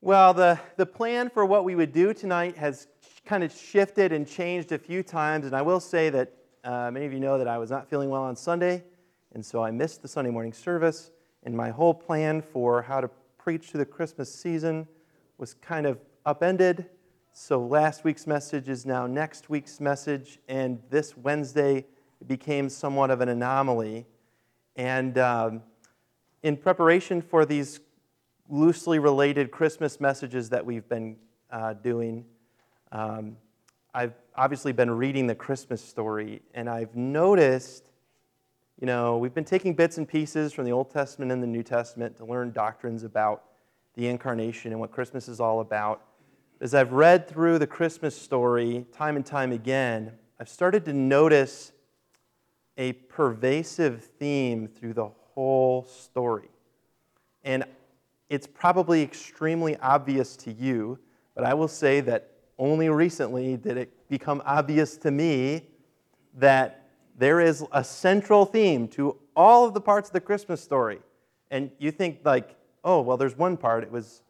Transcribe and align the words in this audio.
Well, 0.00 0.32
the, 0.32 0.60
the 0.76 0.86
plan 0.86 1.28
for 1.28 1.44
what 1.44 1.64
we 1.64 1.74
would 1.74 1.92
do 1.92 2.14
tonight 2.14 2.56
has 2.56 2.86
kind 3.24 3.42
of 3.42 3.52
shifted 3.52 4.12
and 4.12 4.28
changed 4.28 4.70
a 4.70 4.78
few 4.78 5.02
times. 5.02 5.44
And 5.44 5.56
I 5.56 5.62
will 5.62 5.80
say 5.80 6.08
that 6.10 6.32
uh, 6.62 6.88
many 6.92 7.04
of 7.04 7.12
you 7.12 7.18
know 7.18 7.36
that 7.36 7.48
I 7.48 7.58
was 7.58 7.68
not 7.68 7.90
feeling 7.90 8.08
well 8.08 8.22
on 8.22 8.36
Sunday, 8.36 8.84
and 9.34 9.44
so 9.44 9.60
I 9.60 9.72
missed 9.72 10.00
the 10.00 10.06
Sunday 10.06 10.30
morning 10.30 10.52
service. 10.52 11.10
And 11.42 11.52
my 11.52 11.70
whole 11.70 11.92
plan 11.92 12.42
for 12.42 12.80
how 12.80 13.00
to 13.00 13.10
preach 13.38 13.70
through 13.70 13.78
the 13.78 13.86
Christmas 13.86 14.32
season 14.32 14.86
was 15.36 15.54
kind 15.54 15.84
of 15.84 15.98
upended. 16.24 16.86
So 17.32 17.60
last 17.60 18.04
week's 18.04 18.26
message 18.26 18.68
is 18.68 18.86
now 18.86 19.08
next 19.08 19.50
week's 19.50 19.80
message, 19.80 20.38
and 20.46 20.80
this 20.90 21.16
Wednesday 21.16 21.86
became 22.24 22.68
somewhat 22.68 23.10
of 23.10 23.20
an 23.20 23.30
anomaly. 23.30 24.06
And 24.76 25.18
um, 25.18 25.62
in 26.44 26.56
preparation 26.56 27.20
for 27.20 27.44
these 27.44 27.80
loosely 28.48 28.98
related 28.98 29.50
Christmas 29.50 30.00
messages 30.00 30.48
that 30.50 30.64
we've 30.64 30.88
been 30.88 31.16
uh, 31.50 31.74
doing, 31.74 32.24
um, 32.92 33.36
I've 33.94 34.14
obviously 34.36 34.72
been 34.72 34.90
reading 34.90 35.26
the 35.26 35.34
Christmas 35.34 35.82
story, 35.82 36.42
and 36.54 36.68
I've 36.68 36.94
noticed, 36.94 37.90
you 38.80 38.86
know, 38.86 39.18
we've 39.18 39.34
been 39.34 39.44
taking 39.44 39.74
bits 39.74 39.98
and 39.98 40.08
pieces 40.08 40.52
from 40.52 40.64
the 40.64 40.72
Old 40.72 40.90
Testament 40.90 41.32
and 41.32 41.42
the 41.42 41.46
New 41.46 41.62
Testament 41.62 42.16
to 42.18 42.24
learn 42.24 42.52
doctrines 42.52 43.02
about 43.02 43.44
the 43.94 44.06
incarnation 44.06 44.72
and 44.72 44.80
what 44.80 44.92
Christmas 44.92 45.28
is 45.28 45.40
all 45.40 45.60
about. 45.60 46.02
As 46.60 46.74
I've 46.74 46.92
read 46.92 47.28
through 47.28 47.58
the 47.58 47.66
Christmas 47.66 48.16
story 48.16 48.86
time 48.92 49.16
and 49.16 49.26
time 49.26 49.52
again, 49.52 50.12
I've 50.40 50.48
started 50.48 50.84
to 50.84 50.92
notice 50.92 51.72
a 52.76 52.92
pervasive 52.92 54.04
theme 54.04 54.68
through 54.68 54.94
the 54.94 55.08
whole 55.34 55.82
story. 55.84 56.48
And 57.42 57.64
it's 58.28 58.46
probably 58.46 59.02
extremely 59.02 59.76
obvious 59.78 60.36
to 60.36 60.52
you, 60.52 60.98
but 61.34 61.44
I 61.44 61.54
will 61.54 61.68
say 61.68 62.00
that 62.00 62.30
only 62.58 62.88
recently 62.88 63.56
did 63.56 63.76
it 63.76 64.08
become 64.08 64.42
obvious 64.44 64.96
to 64.98 65.10
me 65.10 65.62
that 66.34 66.88
there 67.16 67.40
is 67.40 67.64
a 67.72 67.82
central 67.82 68.44
theme 68.44 68.88
to 68.88 69.16
all 69.34 69.64
of 69.64 69.74
the 69.74 69.80
parts 69.80 70.08
of 70.08 70.12
the 70.12 70.20
Christmas 70.20 70.60
story. 70.60 70.98
And 71.50 71.70
you 71.78 71.90
think, 71.90 72.20
like, 72.24 72.56
oh, 72.84 73.00
well, 73.00 73.16
there's 73.16 73.36
one 73.36 73.56
part, 73.56 73.82
it 73.82 73.90
was 73.90 74.22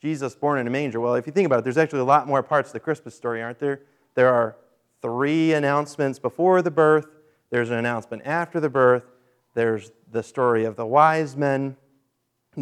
Jesus 0.00 0.34
born 0.34 0.58
in 0.58 0.66
a 0.66 0.70
manger. 0.70 1.00
Well, 1.00 1.14
if 1.14 1.26
you 1.26 1.32
think 1.32 1.46
about 1.46 1.60
it, 1.60 1.64
there's 1.64 1.78
actually 1.78 2.00
a 2.00 2.04
lot 2.04 2.26
more 2.26 2.42
parts 2.42 2.70
of 2.70 2.72
the 2.74 2.80
Christmas 2.80 3.14
story, 3.14 3.42
aren't 3.42 3.58
there? 3.58 3.80
There 4.14 4.28
are 4.28 4.56
three 5.00 5.52
announcements 5.52 6.18
before 6.18 6.62
the 6.62 6.70
birth, 6.70 7.06
there's 7.50 7.70
an 7.70 7.76
announcement 7.76 8.22
after 8.24 8.60
the 8.60 8.68
birth, 8.68 9.04
there's 9.54 9.92
the 10.10 10.22
story 10.22 10.64
of 10.64 10.76
the 10.76 10.86
wise 10.86 11.36
men, 11.36 11.76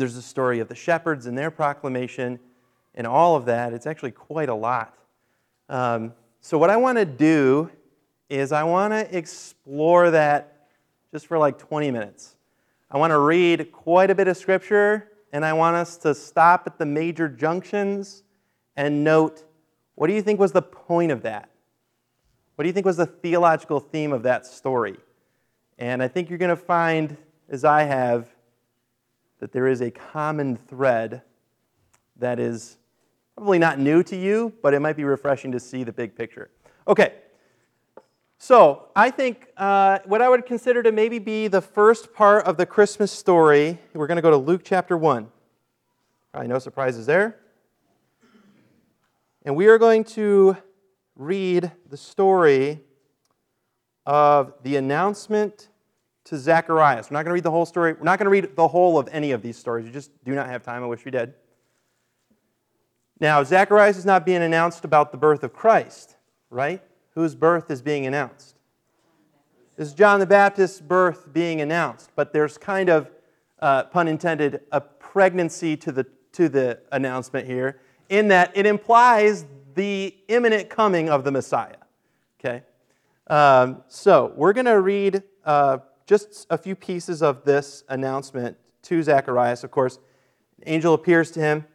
there's 0.00 0.14
the 0.14 0.22
story 0.22 0.60
of 0.60 0.68
the 0.68 0.74
shepherds 0.74 1.26
and 1.26 1.36
their 1.36 1.50
proclamation, 1.50 2.38
and 2.94 3.06
all 3.06 3.36
of 3.36 3.46
that. 3.46 3.72
It's 3.72 3.86
actually 3.86 4.12
quite 4.12 4.48
a 4.48 4.54
lot. 4.54 4.96
Um, 5.68 6.12
so, 6.40 6.58
what 6.58 6.70
I 6.70 6.76
want 6.76 6.98
to 6.98 7.04
do 7.04 7.70
is 8.28 8.52
I 8.52 8.64
want 8.64 8.92
to 8.92 9.16
explore 9.16 10.10
that 10.10 10.68
just 11.10 11.26
for 11.26 11.38
like 11.38 11.58
20 11.58 11.90
minutes. 11.90 12.36
I 12.90 12.98
want 12.98 13.10
to 13.10 13.18
read 13.18 13.72
quite 13.72 14.10
a 14.10 14.14
bit 14.14 14.28
of 14.28 14.36
scripture, 14.36 15.08
and 15.32 15.44
I 15.44 15.52
want 15.52 15.76
us 15.76 15.96
to 15.98 16.14
stop 16.14 16.64
at 16.66 16.78
the 16.78 16.86
major 16.86 17.28
junctions 17.28 18.22
and 18.76 19.04
note 19.04 19.44
what 19.94 20.06
do 20.06 20.14
you 20.14 20.22
think 20.22 20.40
was 20.40 20.52
the 20.52 20.62
point 20.62 21.12
of 21.12 21.22
that? 21.22 21.50
What 22.54 22.64
do 22.64 22.68
you 22.68 22.72
think 22.72 22.86
was 22.86 22.96
the 22.96 23.06
theological 23.06 23.80
theme 23.80 24.12
of 24.12 24.22
that 24.22 24.46
story? 24.46 24.96
And 25.78 26.02
I 26.02 26.08
think 26.08 26.28
you're 26.28 26.38
going 26.38 26.48
to 26.48 26.56
find, 26.56 27.16
as 27.48 27.64
I 27.64 27.82
have, 27.82 28.31
that 29.42 29.50
there 29.50 29.66
is 29.66 29.80
a 29.80 29.90
common 29.90 30.54
thread 30.54 31.20
that 32.16 32.38
is 32.38 32.78
probably 33.34 33.58
not 33.58 33.76
new 33.76 34.00
to 34.00 34.14
you, 34.14 34.52
but 34.62 34.72
it 34.72 34.78
might 34.78 34.96
be 34.96 35.02
refreshing 35.02 35.50
to 35.50 35.58
see 35.58 35.82
the 35.82 35.92
big 35.92 36.14
picture. 36.14 36.48
Okay, 36.86 37.14
so 38.38 38.86
I 38.94 39.10
think 39.10 39.48
uh, 39.56 39.98
what 40.04 40.22
I 40.22 40.28
would 40.28 40.46
consider 40.46 40.80
to 40.84 40.92
maybe 40.92 41.18
be 41.18 41.48
the 41.48 41.60
first 41.60 42.14
part 42.14 42.46
of 42.46 42.56
the 42.56 42.64
Christmas 42.64 43.10
story, 43.10 43.80
we're 43.94 44.06
going 44.06 44.14
to 44.14 44.22
go 44.22 44.30
to 44.30 44.36
Luke 44.36 44.60
chapter 44.64 44.96
1. 44.96 45.26
Probably 46.30 46.48
no 46.48 46.60
surprises 46.60 47.06
there. 47.06 47.40
And 49.44 49.56
we 49.56 49.66
are 49.66 49.78
going 49.78 50.04
to 50.04 50.56
read 51.16 51.72
the 51.90 51.96
story 51.96 52.78
of 54.06 54.54
the 54.62 54.76
announcement 54.76 55.66
to 56.24 56.38
Zacharias. 56.38 57.10
We're 57.10 57.16
not 57.16 57.24
going 57.24 57.30
to 57.30 57.34
read 57.34 57.42
the 57.42 57.50
whole 57.50 57.66
story. 57.66 57.94
We're 57.94 58.04
not 58.04 58.18
going 58.18 58.26
to 58.26 58.30
read 58.30 58.54
the 58.56 58.68
whole 58.68 58.98
of 58.98 59.08
any 59.10 59.32
of 59.32 59.42
these 59.42 59.56
stories. 59.56 59.86
We 59.86 59.92
just 59.92 60.10
do 60.24 60.34
not 60.34 60.46
have 60.46 60.62
time. 60.62 60.82
I 60.82 60.86
wish 60.86 61.04
we 61.04 61.10
did. 61.10 61.34
Now, 63.20 63.42
Zacharias 63.44 63.96
is 63.96 64.04
not 64.04 64.26
being 64.26 64.42
announced 64.42 64.84
about 64.84 65.12
the 65.12 65.18
birth 65.18 65.44
of 65.44 65.52
Christ, 65.52 66.16
right? 66.50 66.82
Whose 67.14 67.34
birth 67.34 67.70
is 67.70 67.82
being 67.82 68.06
announced? 68.06 68.56
Is 69.76 69.94
John 69.94 70.20
the 70.20 70.26
Baptist's 70.26 70.80
birth 70.80 71.32
being 71.32 71.60
announced, 71.60 72.10
but 72.14 72.32
there's 72.32 72.58
kind 72.58 72.88
of, 72.88 73.10
uh, 73.60 73.84
pun 73.84 74.08
intended, 74.08 74.60
a 74.70 74.80
pregnancy 74.80 75.76
to 75.78 75.92
the, 75.92 76.06
to 76.32 76.48
the 76.48 76.80
announcement 76.90 77.46
here, 77.46 77.80
in 78.08 78.28
that 78.28 78.50
it 78.54 78.66
implies 78.66 79.44
the 79.74 80.14
imminent 80.28 80.68
coming 80.68 81.08
of 81.08 81.24
the 81.24 81.30
Messiah. 81.30 81.76
Okay? 82.40 82.62
Um, 83.28 83.82
so, 83.88 84.32
we're 84.36 84.52
going 84.52 84.66
to 84.66 84.80
read 84.80 85.22
uh, 85.44 85.78
just 86.06 86.46
a 86.50 86.58
few 86.58 86.74
pieces 86.74 87.22
of 87.22 87.44
this 87.44 87.84
announcement 87.88 88.56
to 88.82 89.02
Zacharias. 89.02 89.64
Of 89.64 89.70
course, 89.70 89.98
the 90.58 90.68
angel 90.70 90.94
appears 90.94 91.30
to 91.32 91.40
him, 91.40 91.66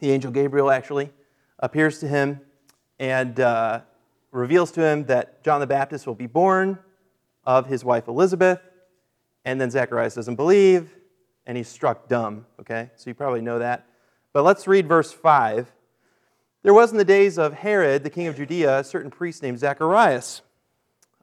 the 0.00 0.10
angel 0.10 0.32
Gabriel 0.32 0.70
actually 0.70 1.10
appears 1.60 2.00
to 2.00 2.08
him 2.08 2.40
and 2.98 3.38
uh, 3.38 3.80
reveals 4.32 4.72
to 4.72 4.84
him 4.84 5.04
that 5.04 5.44
John 5.44 5.60
the 5.60 5.66
Baptist 5.66 6.06
will 6.06 6.14
be 6.14 6.26
born 6.26 6.78
of 7.44 7.66
his 7.66 7.84
wife 7.84 8.08
Elizabeth. 8.08 8.60
And 9.44 9.60
then 9.60 9.70
Zacharias 9.70 10.14
doesn't 10.14 10.36
believe, 10.36 10.94
and 11.46 11.56
he's 11.56 11.68
struck 11.68 12.08
dumb. 12.08 12.46
Okay? 12.60 12.90
So 12.96 13.10
you 13.10 13.14
probably 13.14 13.40
know 13.40 13.58
that. 13.58 13.86
But 14.32 14.42
let's 14.42 14.66
read 14.66 14.86
verse 14.86 15.12
5. 15.12 15.70
There 16.62 16.74
was 16.74 16.92
in 16.92 16.98
the 16.98 17.04
days 17.04 17.38
of 17.38 17.54
Herod, 17.54 18.04
the 18.04 18.10
king 18.10 18.28
of 18.28 18.36
Judea, 18.36 18.80
a 18.80 18.84
certain 18.84 19.10
priest 19.10 19.42
named 19.42 19.58
Zacharias 19.58 20.42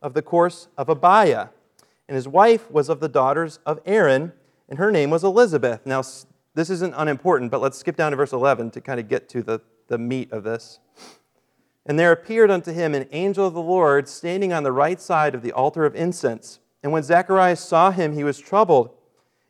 of 0.01 0.13
the 0.13 0.21
course 0.21 0.67
of 0.77 0.87
Abia 0.87 1.49
and 2.09 2.15
his 2.15 2.27
wife 2.27 2.71
was 2.71 2.89
of 2.89 3.01
the 3.01 3.07
daughters 3.07 3.59
of 3.67 3.79
Aaron, 3.85 4.33
and 4.67 4.79
her 4.79 4.89
name 4.89 5.11
was 5.11 5.23
Elizabeth. 5.23 5.85
Now, 5.85 6.01
this 6.55 6.71
isn't 6.71 6.95
unimportant, 6.97 7.51
but 7.51 7.61
let's 7.61 7.77
skip 7.77 7.95
down 7.95 8.11
to 8.11 8.17
verse 8.17 8.33
11 8.33 8.71
to 8.71 8.81
kind 8.81 8.99
of 8.99 9.07
get 9.07 9.29
to 9.29 9.43
the, 9.43 9.61
the 9.89 9.99
meat 9.99 10.31
of 10.31 10.43
this. 10.43 10.79
And 11.85 11.99
there 11.99 12.11
appeared 12.11 12.49
unto 12.49 12.73
him 12.73 12.95
an 12.95 13.07
angel 13.11 13.45
of 13.45 13.53
the 13.53 13.61
Lord 13.61 14.07
standing 14.09 14.51
on 14.51 14.63
the 14.63 14.71
right 14.71 14.99
side 14.99 15.35
of 15.35 15.43
the 15.43 15.51
altar 15.51 15.85
of 15.85 15.95
incense. 15.95 16.59
And 16.81 16.91
when 16.91 17.03
Zacharias 17.03 17.59
saw 17.59 17.91
him, 17.91 18.13
he 18.13 18.23
was 18.23 18.39
troubled, 18.39 18.89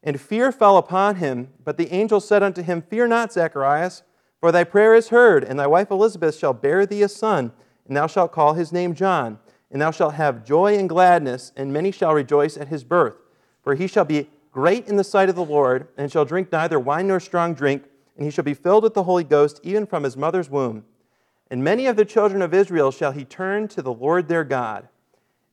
and 0.04 0.20
fear 0.20 0.52
fell 0.52 0.76
upon 0.76 1.16
him. 1.16 1.54
But 1.64 1.78
the 1.78 1.94
angel 1.94 2.20
said 2.20 2.44
unto 2.44 2.62
him, 2.62 2.82
Fear 2.82 3.08
not, 3.08 3.32
Zacharias, 3.32 4.04
for 4.42 4.52
thy 4.52 4.66
prayer 4.66 4.94
is 4.94 5.10
heard, 5.10 5.46
and 5.46 5.58
thy 5.58 5.68
wife 5.68 5.92
Elizabeth 5.92 6.38
shall 6.38 6.54
bear 6.54 6.86
thee 6.86 7.04
a 7.04 7.10
son, 7.10 7.54
and 7.88 7.96
thou 7.96 8.08
shalt 8.08 8.34
call 8.34 8.56
his 8.56 8.74
name 8.74 8.96
John 8.96 9.40
and 9.72 9.82
thou 9.82 9.92
shalt 9.92 10.16
have 10.16 10.46
joy 10.46 10.78
and 10.78 10.90
gladness, 10.90 11.52
and 11.56 11.72
many 11.72 11.92
shall 11.92 12.14
rejoice 12.14 12.58
at 12.58 12.70
his 12.70 12.84
birth. 12.84 13.16
For 13.62 13.76
he 13.76 13.88
shall 13.88 14.06
be 14.06 14.30
great 14.52 14.88
in 14.88 14.96
the 14.96 15.04
sight 15.04 15.30
of 15.30 15.36
the 15.36 15.44
Lord, 15.46 15.88
and 15.98 16.12
shall 16.12 16.26
drink 16.26 16.52
neither 16.52 16.80
wine 16.80 17.08
nor 17.08 17.20
strong 17.20 17.54
drink, 17.54 17.84
and 18.16 18.26
he 18.26 18.32
shall 18.32 18.44
be 18.44 18.54
filled 18.54 18.84
with 18.84 18.94
the 18.94 19.04
Holy 19.04 19.24
Ghost 19.24 19.60
even 19.64 19.86
from 19.86 20.04
his 20.04 20.18
mother's 20.18 20.50
womb. 20.50 20.86
And 21.52 21.64
many 21.64 21.88
of 21.88 21.96
the 21.96 22.06
children 22.06 22.42
of 22.42 22.54
Israel 22.54 22.92
shall 22.92 23.12
he 23.12 23.26
turn 23.26 23.68
to 23.70 23.82
the 23.82 23.94
Lord 23.94 24.28
their 24.28 24.44
God. 24.44 24.88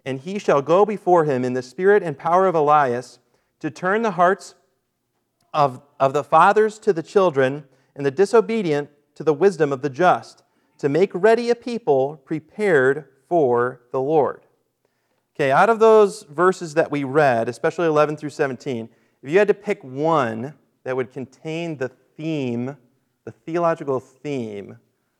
And 0.04 0.20
he 0.20 0.38
shall 0.38 0.62
go 0.62 0.84
before 0.84 1.24
him 1.24 1.44
in 1.44 1.54
the 1.54 1.62
spirit 1.62 2.02
and 2.02 2.18
power 2.18 2.46
of 2.46 2.54
Elias 2.54 3.18
to 3.60 3.70
turn 3.70 4.02
the 4.02 4.12
hearts 4.12 4.54
of, 5.52 5.82
of 5.98 6.12
the 6.12 6.24
fathers 6.24 6.78
to 6.80 6.92
the 6.92 7.02
children, 7.02 7.64
and 7.94 8.04
the 8.04 8.10
disobedient 8.10 8.90
to 9.14 9.24
the 9.24 9.32
wisdom 9.32 9.72
of 9.72 9.80
the 9.80 9.88
just, 9.88 10.42
to 10.78 10.88
make 10.88 11.10
ready 11.14 11.48
a 11.48 11.54
people 11.54 12.20
prepared 12.24 13.08
for 13.28 13.80
the 13.92 14.00
Lord. 14.00 14.42
Okay, 15.34 15.50
out 15.50 15.68
of 15.68 15.78
those 15.78 16.22
verses 16.24 16.74
that 16.74 16.90
we 16.90 17.04
read, 17.04 17.48
especially 17.48 17.86
11 17.86 18.16
through 18.16 18.30
17, 18.30 18.88
if 19.22 19.30
you 19.30 19.38
had 19.38 19.48
to 19.48 19.54
pick 19.54 19.82
one 19.84 20.54
that 20.84 20.96
would 20.96 21.12
contain 21.12 21.76
the 21.76 21.88
theme, 21.88 22.76
the 23.24 23.32
theological 23.32 24.00
theme 24.00 24.78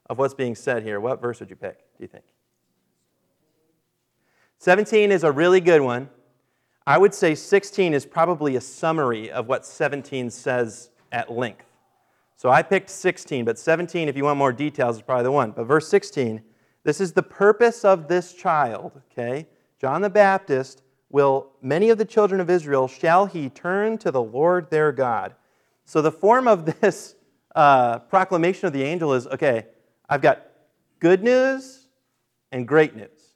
of 0.08 0.18
what's 0.18 0.34
being 0.34 0.54
said 0.54 0.82
here, 0.82 1.00
what 1.00 1.20
verse 1.20 1.40
would 1.40 1.50
you 1.50 1.56
pick, 1.56 1.78
do 1.98 2.04
you 2.04 2.08
think? 2.08 2.24
17 4.58 5.12
is 5.12 5.22
a 5.22 5.30
really 5.30 5.60
good 5.60 5.82
one. 5.82 6.08
I 6.86 6.98
would 6.98 7.12
say 7.12 7.34
16 7.34 7.92
is 7.92 8.06
probably 8.06 8.56
a 8.56 8.60
summary 8.60 9.30
of 9.30 9.48
what 9.48 9.66
17 9.66 10.30
says 10.30 10.90
at 11.12 11.30
length. 11.30 11.66
So 12.36 12.48
I 12.48 12.62
picked 12.62 12.90
16, 12.90 13.44
but 13.44 13.58
17, 13.58 14.08
if 14.08 14.16
you 14.16 14.24
want 14.24 14.38
more 14.38 14.52
details, 14.52 14.96
is 14.96 15.02
probably 15.02 15.24
the 15.24 15.32
one. 15.32 15.50
But 15.50 15.64
verse 15.64 15.88
16 15.88 16.42
this 16.86 17.00
is 17.00 17.14
the 17.14 17.22
purpose 17.22 17.84
of 17.84 18.06
this 18.06 18.32
child, 18.32 18.92
okay? 19.10 19.48
John 19.80 20.02
the 20.02 20.08
Baptist 20.08 20.82
will, 21.10 21.48
many 21.60 21.90
of 21.90 21.98
the 21.98 22.04
children 22.04 22.40
of 22.40 22.48
Israel, 22.48 22.86
shall 22.86 23.26
he 23.26 23.48
turn 23.50 23.98
to 23.98 24.12
the 24.12 24.22
Lord 24.22 24.70
their 24.70 24.92
God. 24.92 25.34
So 25.84 26.00
the 26.00 26.12
form 26.12 26.46
of 26.46 26.64
this 26.80 27.16
uh, 27.56 27.98
proclamation 27.98 28.68
of 28.68 28.72
the 28.72 28.84
angel 28.84 29.14
is 29.14 29.26
okay, 29.26 29.66
I've 30.08 30.22
got 30.22 30.46
good 31.00 31.24
news 31.24 31.88
and 32.52 32.68
great 32.68 32.94
news. 32.94 33.34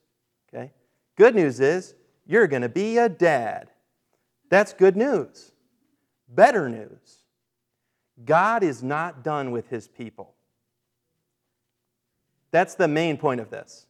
Okay? 0.49 0.71
Good 1.17 1.35
news 1.35 1.59
is 1.59 1.97
you're 2.27 2.47
going 2.47 2.63
to 2.63 2.69
be 2.69 2.99
a 2.99 3.09
dad. 3.09 3.69
That's 4.49 4.73
good 4.73 4.97
news. 4.97 5.51
Better 6.29 6.69
news 6.69 7.17
God 8.25 8.63
is 8.63 8.81
not 8.81 9.25
done 9.25 9.51
with 9.51 9.69
his 9.71 9.89
people. 9.89 10.35
That's 12.51 12.75
the 12.75 12.89
main 12.89 13.17
point 13.17 13.41
of 13.41 13.51
this. 13.51 13.87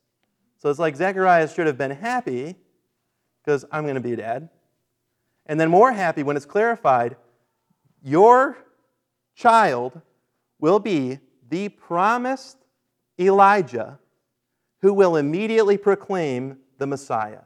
So 0.59 0.69
it's 0.69 0.79
like 0.79 0.97
Zechariah 0.97 1.49
should 1.49 1.67
have 1.67 1.79
been 1.79 1.93
happy 1.93 2.57
because 3.43 3.65
I'm 3.73 3.85
going 3.85 3.95
to 3.95 4.01
be 4.01 4.13
a 4.13 4.17
dad. 4.17 4.49
And 5.47 5.59
then 5.59 5.71
more 5.71 5.93
happy 5.93 6.23
when 6.23 6.37
it's 6.37 6.47
clarified 6.47 7.17
your 8.03 8.57
child 9.35 10.01
will 10.59 10.79
be 10.79 11.19
the 11.49 11.69
promised 11.71 12.57
Elijah 13.19 13.99
who 14.81 14.95
will 14.95 15.17
immediately 15.17 15.77
proclaim 15.77 16.59
the 16.79 16.87
Messiah. 16.87 17.41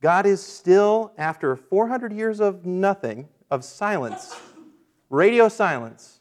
God 0.00 0.26
is 0.26 0.42
still, 0.42 1.12
after 1.16 1.54
400 1.54 2.12
years 2.12 2.40
of 2.40 2.66
nothing, 2.66 3.28
of 3.50 3.64
silence, 3.64 4.34
radio 5.10 5.48
silence, 5.48 6.20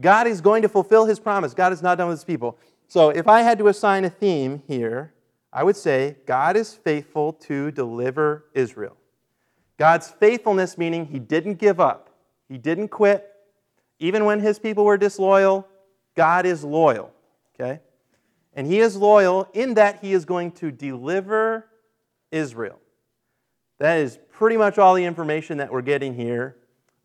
God 0.00 0.28
is 0.28 0.40
going 0.40 0.62
to 0.62 0.68
fulfill 0.68 1.06
his 1.06 1.18
promise. 1.18 1.54
God 1.54 1.72
is 1.72 1.82
not 1.82 1.98
done 1.98 2.08
with 2.08 2.18
his 2.18 2.24
people. 2.24 2.58
So 2.88 3.10
if 3.10 3.28
I 3.28 3.42
had 3.42 3.58
to 3.58 3.68
assign 3.68 4.06
a 4.06 4.10
theme 4.10 4.62
here, 4.66 5.12
I 5.52 5.62
would 5.62 5.76
say 5.76 6.16
God 6.26 6.56
is 6.56 6.74
faithful 6.74 7.34
to 7.34 7.70
deliver 7.70 8.46
Israel. 8.54 8.96
God's 9.76 10.08
faithfulness 10.08 10.76
meaning 10.76 11.06
he 11.06 11.18
didn't 11.18 11.54
give 11.54 11.80
up, 11.80 12.10
he 12.48 12.58
didn't 12.58 12.88
quit. 12.88 13.26
Even 14.00 14.24
when 14.24 14.40
his 14.40 14.58
people 14.58 14.84
were 14.84 14.96
disloyal, 14.96 15.66
God 16.14 16.46
is 16.46 16.64
loyal. 16.64 17.12
Okay? 17.54 17.80
And 18.54 18.66
he 18.66 18.78
is 18.78 18.96
loyal 18.96 19.48
in 19.52 19.74
that 19.74 19.98
he 20.00 20.12
is 20.12 20.24
going 20.24 20.52
to 20.52 20.70
deliver 20.70 21.66
Israel. 22.30 22.78
That 23.78 23.98
is 23.98 24.18
pretty 24.30 24.56
much 24.56 24.78
all 24.78 24.94
the 24.94 25.04
information 25.04 25.58
that 25.58 25.70
we're 25.72 25.82
getting 25.82 26.14
here, 26.14 26.56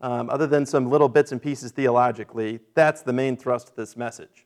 um, 0.02 0.30
other 0.30 0.48
than 0.48 0.66
some 0.66 0.90
little 0.90 1.10
bits 1.10 1.32
and 1.32 1.42
pieces 1.42 1.72
theologically. 1.72 2.60
That's 2.74 3.02
the 3.02 3.14
main 3.14 3.38
thrust 3.38 3.70
of 3.70 3.76
this 3.76 3.98
message. 3.98 4.43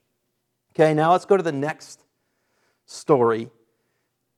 Okay, 0.80 0.94
now 0.94 1.12
let's 1.12 1.26
go 1.26 1.36
to 1.36 1.42
the 1.42 1.52
next 1.52 2.04
story 2.86 3.50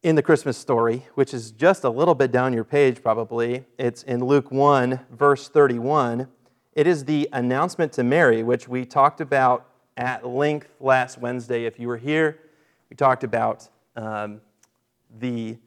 in 0.04 0.16
the 0.16 0.22
Christmas 0.22 0.58
story, 0.58 1.06
which 1.16 1.34
is 1.34 1.52
just 1.52 1.84
a 1.84 1.90
little 1.90 2.16
bit 2.16 2.32
down 2.32 2.54
your 2.54 2.64
page 2.64 3.04
probably. 3.04 3.66
It's 3.78 4.04
in 4.04 4.24
Luke 4.24 4.50
1, 4.50 5.02
verse 5.12 5.50
31. 5.50 6.30
It 6.76 6.88
is 6.88 7.04
the 7.04 7.28
announcement 7.34 7.92
to 7.92 8.06
Mary, 8.06 8.42
which 8.42 8.70
we 8.70 8.86
talked 8.86 9.20
about 9.20 9.68
at 9.98 10.26
length 10.26 10.70
last 10.80 11.18
Wednesday. 11.18 11.66
If 11.66 11.78
you 11.78 11.90
were 11.90 11.98
here, 11.98 12.40
we 12.90 12.96
talked 12.96 13.26
about 13.26 13.68
um, 13.98 14.40
the 15.20 15.58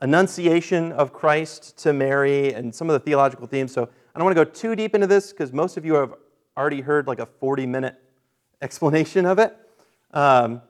annunciation 0.00 0.92
of 0.92 1.12
Christ 1.12 1.76
to 1.78 1.92
Mary 1.92 2.54
and 2.54 2.72
some 2.72 2.88
of 2.88 2.94
the 2.94 3.00
theological 3.00 3.48
themes. 3.48 3.72
So 3.72 3.88
I 4.14 4.20
don't 4.20 4.24
want 4.24 4.36
to 4.36 4.44
go 4.44 4.48
too 4.48 4.76
deep 4.76 4.94
into 4.94 5.08
this 5.08 5.32
because 5.32 5.52
most 5.52 5.76
of 5.76 5.84
you 5.84 5.94
have 5.94 6.14
already 6.56 6.80
heard 6.80 7.08
like 7.08 7.18
a 7.18 7.26
40 7.26 7.66
minute 7.66 7.96
explanation 8.60 9.26
of 9.26 9.40
it. 9.40 9.58
Um, 10.12 10.62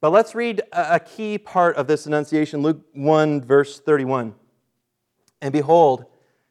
but 0.00 0.10
let's 0.10 0.34
read 0.34 0.62
a 0.72 0.98
key 0.98 1.38
part 1.38 1.76
of 1.76 1.86
this 1.86 2.06
annunciation 2.06 2.60
Luke 2.60 2.82
1, 2.92 3.42
verse 3.42 3.78
31. 3.78 4.34
And 5.40 5.52
behold, 5.52 6.06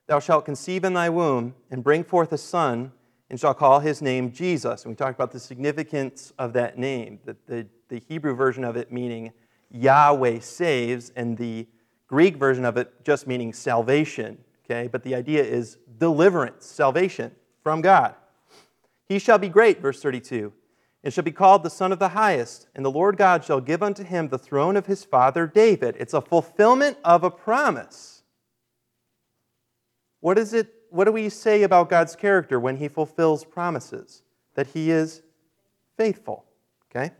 thou 0.07 0.19
shalt 0.19 0.45
conceive 0.45 0.85
in 0.85 0.93
thy 0.93 1.09
womb 1.09 1.55
and 1.69 1.83
bring 1.83 2.03
forth 2.03 2.31
a 2.31 2.37
son 2.37 2.93
and 3.29 3.39
shall 3.39 3.53
call 3.53 3.79
his 3.79 4.01
name 4.01 4.31
Jesus. 4.31 4.83
And 4.83 4.91
we 4.91 4.95
talked 4.95 5.15
about 5.15 5.31
the 5.31 5.39
significance 5.39 6.31
of 6.37 6.53
that 6.53 6.77
name, 6.77 7.19
the, 7.25 7.35
the, 7.47 7.67
the 7.89 8.01
Hebrew 8.07 8.35
version 8.35 8.63
of 8.63 8.75
it 8.75 8.91
meaning 8.91 9.31
Yahweh 9.69 10.39
saves, 10.39 11.11
and 11.15 11.37
the 11.37 11.65
Greek 12.07 12.35
version 12.35 12.65
of 12.65 12.77
it 12.77 13.05
just 13.05 13.27
meaning 13.27 13.53
salvation. 13.53 14.37
Okay, 14.65 14.87
but 14.87 15.03
the 15.03 15.15
idea 15.15 15.43
is 15.43 15.77
deliverance, 15.97 16.65
salvation 16.65 17.31
from 17.63 17.81
God. 17.81 18.15
He 19.07 19.19
shall 19.19 19.37
be 19.37 19.49
great, 19.49 19.81
verse 19.81 20.01
32, 20.01 20.53
and 21.03 21.13
shall 21.13 21.23
be 21.23 21.31
called 21.31 21.63
the 21.63 21.69
Son 21.69 21.91
of 21.91 21.99
the 21.99 22.09
Highest, 22.09 22.67
and 22.75 22.85
the 22.85 22.91
Lord 22.91 23.17
God 23.17 23.43
shall 23.43 23.59
give 23.59 23.81
unto 23.81 24.03
him 24.03 24.27
the 24.27 24.37
throne 24.37 24.77
of 24.77 24.85
his 24.85 25.03
father 25.03 25.47
David. 25.47 25.95
It's 25.99 26.13
a 26.13 26.21
fulfillment 26.21 26.97
of 27.03 27.23
a 27.23 27.31
promise. 27.31 28.23
What 30.19 30.37
is 30.37 30.53
it 30.53 30.73
what 30.91 31.05
do 31.05 31.13
we 31.13 31.29
say 31.29 31.63
about 31.63 31.89
God's 31.89 32.17
character 32.17 32.59
when 32.59 32.75
he 32.75 32.89
fulfills 32.89 33.45
promises? 33.45 34.23
That 34.55 34.67
he 34.67 34.91
is 34.91 35.21
faithful. 35.97 36.43
Okay? 36.89 37.11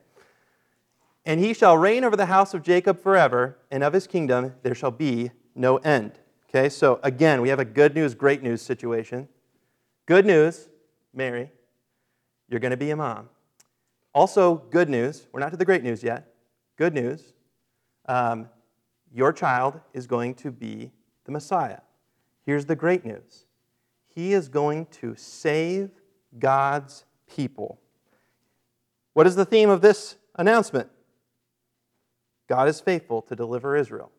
And 1.25 1.39
he 1.39 1.53
shall 1.53 1.77
reign 1.77 2.03
over 2.03 2.17
the 2.17 2.25
house 2.25 2.53
of 2.53 2.63
Jacob 2.63 3.01
forever, 3.01 3.57
and 3.71 3.83
of 3.83 3.93
his 3.93 4.07
kingdom 4.07 4.55
there 4.63 4.75
shall 4.75 4.91
be 4.91 5.31
no 5.55 5.77
end. 5.77 6.19
Okay, 6.49 6.67
so 6.67 6.99
again, 7.01 7.41
we 7.41 7.47
have 7.47 7.59
a 7.59 7.65
good 7.65 7.95
news, 7.95 8.13
great 8.13 8.43
news 8.43 8.61
situation. 8.61 9.29
Good 10.05 10.25
news, 10.25 10.67
Mary, 11.13 11.49
you're 12.49 12.59
going 12.59 12.71
to 12.71 12.77
be 12.77 12.91
a 12.91 12.95
mom. 12.95 13.29
Also, 14.13 14.55
good 14.55 14.89
news, 14.89 15.27
we're 15.31 15.39
not 15.39 15.51
to 15.51 15.57
the 15.57 15.65
great 15.65 15.83
news 15.83 16.03
yet. 16.03 16.33
Good 16.77 16.93
news, 16.93 17.33
um, 18.07 18.49
your 19.13 19.31
child 19.31 19.79
is 19.93 20.07
going 20.07 20.35
to 20.35 20.51
be 20.51 20.91
the 21.25 21.31
Messiah. 21.31 21.79
Here's 22.45 22.65
the 22.65 22.75
great 22.75 23.05
news 23.05 23.45
he 24.13 24.33
is 24.33 24.49
going 24.49 24.87
to 24.87 25.15
save 25.15 25.89
God's 26.37 27.05
people. 27.33 27.79
What 29.13 29.27
is 29.27 29.35
the 29.35 29.45
theme 29.45 29.69
of 29.69 29.81
this 29.81 30.17
announcement? 30.35 30.89
God 32.47 32.67
is 32.67 32.81
faithful 32.81 33.21
to 33.23 33.35
deliver 33.35 33.77
Israel. 33.77 34.11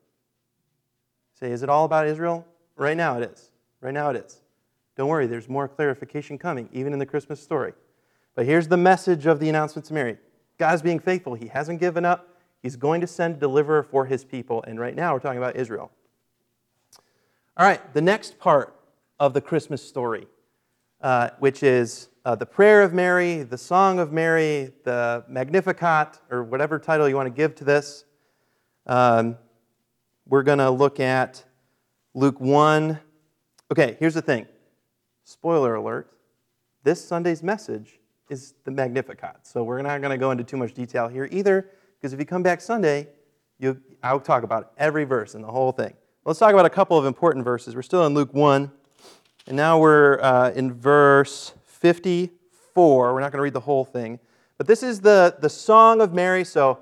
Say, 1.38 1.50
is 1.50 1.62
it 1.62 1.68
all 1.68 1.84
about 1.84 2.06
Israel? 2.06 2.46
Right 2.76 2.96
now 2.96 3.18
it 3.18 3.30
is. 3.30 3.52
Right 3.82 3.92
now 3.92 4.10
it 4.10 4.16
is. 4.16 4.40
Don't 4.96 5.08
worry, 5.08 5.26
there's 5.26 5.48
more 5.48 5.68
clarification 5.68 6.38
coming, 6.38 6.68
even 6.72 6.92
in 6.92 6.98
the 6.98 7.06
Christmas 7.06 7.42
story. 7.42 7.72
But 8.34 8.46
here's 8.46 8.68
the 8.68 8.76
message 8.76 9.26
of 9.26 9.40
the 9.40 9.48
announcement 9.48 9.86
to 9.86 9.94
Mary 9.94 10.18
God's 10.58 10.82
being 10.82 10.98
faithful. 10.98 11.34
He 11.34 11.48
hasn't 11.48 11.80
given 11.80 12.04
up. 12.04 12.28
He's 12.62 12.76
going 12.76 13.00
to 13.00 13.06
send 13.06 13.36
a 13.36 13.38
deliverer 13.38 13.82
for 13.82 14.06
his 14.06 14.24
people. 14.24 14.62
And 14.66 14.78
right 14.78 14.94
now 14.94 15.12
we're 15.12 15.20
talking 15.20 15.38
about 15.38 15.56
Israel. 15.56 15.90
All 17.56 17.66
right, 17.66 17.92
the 17.92 18.00
next 18.00 18.38
part 18.38 18.74
of 19.18 19.34
the 19.34 19.40
Christmas 19.40 19.86
story, 19.86 20.26
uh, 21.00 21.30
which 21.38 21.62
is 21.62 22.08
uh, 22.24 22.34
the 22.34 22.46
prayer 22.46 22.82
of 22.82 22.94
Mary, 22.94 23.42
the 23.42 23.58
song 23.58 23.98
of 23.98 24.12
Mary, 24.12 24.72
the 24.84 25.24
Magnificat, 25.28 26.18
or 26.30 26.44
whatever 26.44 26.78
title 26.78 27.08
you 27.08 27.16
want 27.16 27.26
to 27.26 27.34
give 27.34 27.54
to 27.56 27.64
this. 27.64 28.04
Um, 28.86 29.36
we're 30.26 30.44
going 30.44 30.58
to 30.58 30.70
look 30.70 31.00
at 31.00 31.44
Luke 32.14 32.40
1. 32.40 32.98
Okay, 33.70 33.96
here's 33.98 34.14
the 34.14 34.22
thing 34.22 34.46
spoiler 35.24 35.74
alert 35.74 36.12
this 36.84 37.04
Sunday's 37.04 37.42
message 37.42 38.00
is 38.28 38.54
the 38.64 38.70
Magnificat. 38.70 39.38
So 39.42 39.62
we're 39.62 39.82
not 39.82 40.00
going 40.00 40.10
to 40.10 40.18
go 40.18 40.30
into 40.30 40.44
too 40.44 40.56
much 40.56 40.72
detail 40.74 41.08
here 41.08 41.28
either, 41.30 41.68
because 41.98 42.12
if 42.12 42.18
you 42.18 42.26
come 42.26 42.42
back 42.42 42.60
Sunday, 42.60 43.08
you, 43.58 43.80
I'll 44.02 44.20
talk 44.20 44.42
about 44.42 44.72
every 44.78 45.04
verse 45.04 45.34
and 45.34 45.44
the 45.44 45.48
whole 45.48 45.72
thing. 45.72 45.94
Let's 46.24 46.38
talk 46.38 46.52
about 46.52 46.66
a 46.66 46.70
couple 46.70 46.96
of 46.96 47.04
important 47.04 47.44
verses. 47.44 47.74
We're 47.74 47.82
still 47.82 48.06
in 48.06 48.14
Luke 48.14 48.32
1. 48.32 48.70
And 49.48 49.56
now 49.56 49.78
we're 49.78 50.20
uh, 50.20 50.50
in 50.50 50.72
verse 50.72 51.52
54. 51.64 53.12
We're 53.12 53.20
not 53.20 53.32
going 53.32 53.38
to 53.38 53.42
read 53.42 53.52
the 53.52 53.60
whole 53.60 53.84
thing. 53.84 54.20
But 54.56 54.66
this 54.68 54.82
is 54.82 55.00
the, 55.00 55.36
the 55.40 55.48
song 55.48 56.00
of 56.00 56.12
Mary. 56.12 56.44
So 56.44 56.78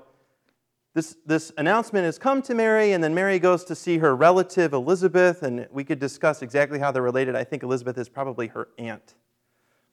this, 0.93 1.15
this 1.25 1.51
announcement 1.57 2.05
has 2.05 2.19
come 2.19 2.41
to 2.43 2.53
Mary, 2.53 2.91
and 2.91 3.03
then 3.03 3.15
Mary 3.15 3.39
goes 3.39 3.63
to 3.65 3.75
see 3.75 3.97
her 3.99 4.15
relative 4.15 4.73
Elizabeth, 4.73 5.41
and 5.41 5.67
we 5.71 5.83
could 5.83 5.99
discuss 5.99 6.41
exactly 6.41 6.79
how 6.79 6.91
they're 6.91 7.01
related. 7.01 7.35
I 7.35 7.43
think 7.43 7.63
Elizabeth 7.63 7.97
is 7.97 8.09
probably 8.09 8.47
her 8.47 8.67
aunt. 8.77 9.15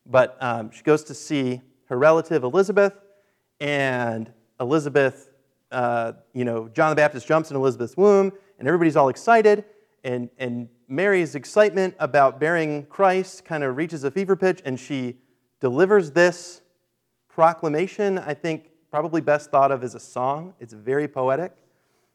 But 0.08 0.36
um, 0.40 0.70
she 0.70 0.82
goes 0.82 1.04
to 1.04 1.14
see 1.14 1.60
her 1.86 1.98
relative 1.98 2.42
Elizabeth, 2.42 2.94
and 3.60 4.32
Elizabeth, 4.58 5.30
uh, 5.70 6.14
you 6.32 6.44
know, 6.44 6.68
John 6.68 6.90
the 6.90 6.96
Baptist 6.96 7.26
jumps 7.26 7.50
in 7.50 7.56
Elizabeth's 7.56 7.96
womb, 7.96 8.32
and 8.58 8.66
everybody's 8.66 8.96
all 8.96 9.10
excited 9.10 9.64
and, 10.04 10.30
and 10.38 10.68
Mary's 10.88 11.34
excitement 11.34 11.94
about 11.98 12.40
bearing 12.40 12.86
Christ 12.86 13.44
kind 13.44 13.64
of 13.64 13.76
reaches 13.76 14.04
a 14.04 14.10
fever 14.10 14.36
pitch, 14.36 14.62
and 14.64 14.78
she 14.78 15.16
delivers 15.60 16.12
this 16.12 16.62
proclamation, 17.28 18.18
I 18.18 18.34
think 18.34 18.70
probably 18.90 19.20
best 19.20 19.50
thought 19.50 19.70
of 19.70 19.82
as 19.82 19.94
a 19.94 20.00
song. 20.00 20.54
It's 20.60 20.72
very 20.72 21.08
poetic. 21.08 21.52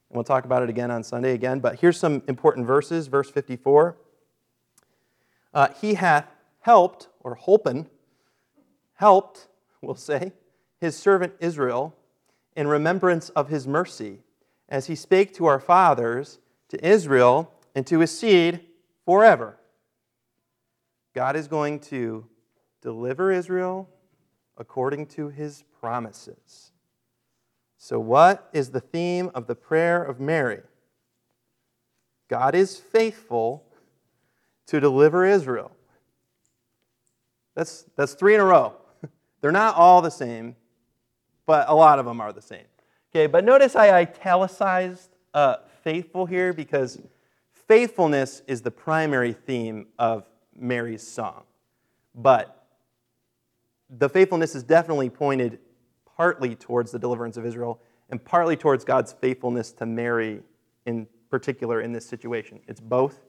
And 0.09 0.15
we'll 0.17 0.23
talk 0.23 0.45
about 0.45 0.63
it 0.63 0.69
again 0.69 0.91
on 0.91 1.03
Sunday 1.03 1.33
again. 1.33 1.59
But 1.59 1.79
here's 1.79 1.99
some 1.99 2.23
important 2.27 2.65
verses. 2.65 3.07
Verse 3.07 3.29
54 3.29 3.97
uh, 5.53 5.67
He 5.79 5.93
hath 5.93 6.33
helped, 6.61 7.09
or 7.23 7.37
holpen, 7.37 7.87
helped, 8.95 9.47
we'll 9.81 9.95
say, 9.95 10.33
his 10.79 10.95
servant 10.95 11.33
Israel 11.39 11.95
in 12.55 12.67
remembrance 12.67 13.29
of 13.29 13.49
his 13.49 13.67
mercy, 13.67 14.19
as 14.69 14.87
he 14.87 14.95
spake 14.95 15.33
to 15.33 15.45
our 15.45 15.59
fathers, 15.59 16.39
to 16.69 16.85
Israel 16.85 17.51
and 17.75 17.85
to 17.87 17.99
his 17.99 18.17
seed 18.17 18.61
forever. 19.05 19.57
God 21.13 21.35
is 21.35 21.47
going 21.47 21.79
to 21.81 22.25
deliver 22.81 23.31
Israel 23.31 23.89
according 24.57 25.07
to 25.07 25.29
his 25.29 25.63
promises. 25.79 26.71
So, 27.77 27.99
what 27.99 28.49
is 28.53 28.69
the 28.69 28.79
theme 28.79 29.29
of 29.35 29.47
the 29.47 29.55
prayer 29.55 30.03
of 30.03 30.19
Mary? 30.19 30.61
God 32.29 32.55
is 32.55 32.77
faithful 32.77 33.65
to 34.67 34.79
deliver 34.79 35.25
Israel. 35.25 35.72
That's, 37.55 37.85
that's 37.95 38.13
three 38.13 38.35
in 38.35 38.41
a 38.41 38.45
row. 38.45 38.73
They're 39.41 39.51
not 39.51 39.75
all 39.75 40.01
the 40.01 40.09
same, 40.09 40.55
but 41.45 41.69
a 41.69 41.75
lot 41.75 41.99
of 41.99 42.05
them 42.05 42.21
are 42.21 42.33
the 42.33 42.41
same. 42.41 42.65
Okay, 43.13 43.27
but 43.27 43.43
notice 43.43 43.75
I 43.75 43.89
italicized 43.91 45.09
uh, 45.33 45.57
faithful 45.83 46.25
here 46.25 46.53
because 46.53 46.99
faithfulness 47.67 48.41
is 48.47 48.61
the 48.61 48.71
primary 48.71 49.33
theme 49.33 49.87
of 49.99 50.25
Mary's 50.55 51.05
song. 51.05 51.43
But 52.15 52.67
the 53.89 54.09
faithfulness 54.09 54.55
is 54.55 54.63
definitely 54.63 55.09
pointed 55.09 55.59
partly 56.17 56.55
towards 56.55 56.91
the 56.91 56.99
deliverance 56.99 57.37
of 57.37 57.45
Israel 57.45 57.79
and 58.09 58.23
partly 58.23 58.55
towards 58.55 58.83
God's 58.83 59.13
faithfulness 59.13 59.71
to 59.73 59.85
Mary 59.85 60.41
in 60.85 61.07
particular 61.29 61.81
in 61.81 61.91
this 61.91 62.05
situation. 62.05 62.59
It's 62.67 62.79
both. 62.79 63.19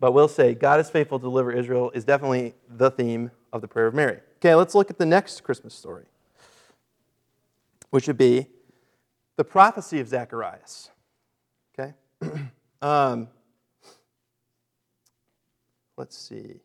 But 0.00 0.12
we'll 0.12 0.28
say 0.28 0.54
God 0.54 0.80
is 0.80 0.90
faithful 0.90 1.18
to 1.18 1.22
deliver 1.22 1.52
Israel 1.52 1.90
is 1.94 2.04
definitely 2.04 2.54
the 2.68 2.90
theme 2.90 3.30
of 3.52 3.60
the 3.60 3.68
prayer 3.68 3.86
of 3.86 3.94
Mary. 3.94 4.20
Okay, 4.36 4.54
let's 4.54 4.74
look 4.74 4.90
at 4.90 4.98
the 4.98 5.06
next 5.06 5.42
Christmas 5.42 5.74
story, 5.74 6.06
which 7.90 8.06
would 8.06 8.18
be 8.18 8.46
the 9.36 9.44
prophecy 9.44 10.00
of 10.00 10.08
Zacharias. 10.08 10.90
Okay? 11.78 11.94
um, 12.82 13.28
let's 15.96 16.16
see. 16.16 16.60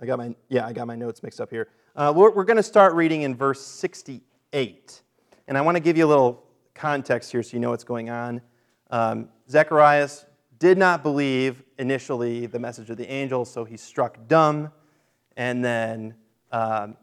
I 0.00 0.06
got 0.06 0.18
my 0.18 0.34
yeah, 0.48 0.66
I 0.66 0.72
got 0.72 0.86
my 0.86 0.96
notes 0.96 1.22
mixed 1.22 1.40
up 1.40 1.50
here. 1.50 1.68
Uh, 1.96 2.12
we're, 2.14 2.30
we're 2.30 2.44
going 2.44 2.56
to 2.56 2.62
start 2.62 2.94
reading 2.94 3.22
in 3.22 3.34
verse 3.36 3.64
68, 3.64 5.02
and 5.46 5.56
I 5.56 5.60
want 5.60 5.76
to 5.76 5.80
give 5.80 5.96
you 5.96 6.04
a 6.04 6.08
little 6.08 6.44
context 6.74 7.30
here 7.30 7.42
so 7.42 7.56
you 7.56 7.60
know 7.60 7.70
what's 7.70 7.84
going 7.84 8.10
on. 8.10 8.40
Um, 8.90 9.28
Zacharias 9.48 10.26
did 10.58 10.78
not 10.78 11.02
believe 11.02 11.62
initially 11.78 12.46
the 12.46 12.58
message 12.58 12.90
of 12.90 12.96
the 12.96 13.10
angel, 13.10 13.44
so 13.44 13.64
he 13.64 13.76
struck 13.76 14.28
dumb. 14.28 14.70
And 15.36 15.64
then 15.64 16.14
um, 16.52 16.96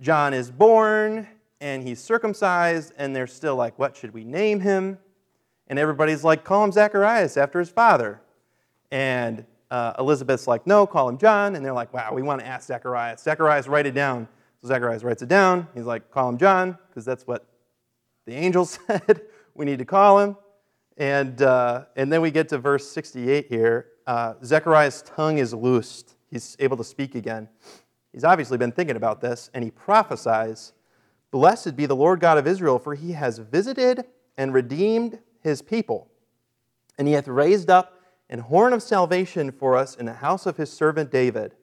John 0.00 0.34
is 0.34 0.50
born 0.50 1.26
and 1.60 1.82
he's 1.82 2.00
circumcised, 2.00 2.92
and 2.96 3.16
they're 3.16 3.26
still 3.26 3.56
like, 3.56 3.78
What 3.78 3.96
should 3.96 4.14
we 4.14 4.24
name 4.24 4.60
him? 4.60 4.98
And 5.66 5.78
everybody's 5.78 6.22
like, 6.22 6.44
Call 6.44 6.64
him 6.64 6.72
Zacharias 6.72 7.36
after 7.36 7.58
his 7.58 7.68
father. 7.68 8.20
And 8.90 9.44
uh, 9.70 9.94
Elizabeth's 9.98 10.46
like, 10.46 10.66
No, 10.66 10.86
call 10.86 11.08
him 11.08 11.18
John. 11.18 11.56
And 11.56 11.64
they're 11.64 11.72
like, 11.72 11.92
Wow, 11.92 12.12
we 12.14 12.22
want 12.22 12.40
to 12.40 12.46
ask 12.46 12.68
Zacharias. 12.68 13.22
Zacharias, 13.22 13.66
write 13.66 13.86
it 13.86 13.94
down. 13.94 14.28
So 14.60 14.68
Zacharias 14.68 15.02
writes 15.02 15.22
it 15.22 15.28
down. 15.28 15.66
He's 15.74 15.84
like, 15.84 16.10
Call 16.10 16.28
him 16.28 16.38
John, 16.38 16.78
because 16.88 17.04
that's 17.04 17.26
what 17.26 17.44
the 18.26 18.34
angel 18.34 18.64
said 18.66 19.22
we 19.54 19.64
need 19.64 19.80
to 19.80 19.84
call 19.84 20.20
him. 20.20 20.36
And, 20.98 21.40
uh, 21.42 21.84
and 21.96 22.12
then 22.12 22.20
we 22.20 22.30
get 22.30 22.48
to 22.50 22.58
verse 22.58 22.90
68 22.90 23.46
here. 23.48 23.86
Uh, 24.06 24.34
Zechariah's 24.44 25.02
tongue 25.02 25.38
is 25.38 25.54
loosed. 25.54 26.16
He's 26.30 26.56
able 26.58 26.76
to 26.76 26.84
speak 26.84 27.14
again. 27.14 27.48
He's 28.12 28.24
obviously 28.24 28.58
been 28.58 28.72
thinking 28.72 28.96
about 28.96 29.20
this, 29.20 29.48
and 29.54 29.62
he 29.62 29.70
prophesies 29.70 30.72
Blessed 31.30 31.76
be 31.76 31.86
the 31.86 31.94
Lord 31.94 32.20
God 32.20 32.38
of 32.38 32.46
Israel, 32.46 32.78
for 32.78 32.94
he 32.94 33.12
has 33.12 33.38
visited 33.38 34.06
and 34.36 34.54
redeemed 34.54 35.18
his 35.42 35.60
people. 35.60 36.10
And 36.96 37.06
he 37.06 37.14
hath 37.14 37.28
raised 37.28 37.70
up 37.70 38.00
an 38.30 38.40
horn 38.40 38.72
of 38.72 38.82
salvation 38.82 39.52
for 39.52 39.76
us 39.76 39.94
in 39.94 40.06
the 40.06 40.14
house 40.14 40.46
of 40.46 40.56
his 40.56 40.72
servant 40.72 41.10
David, 41.10 41.54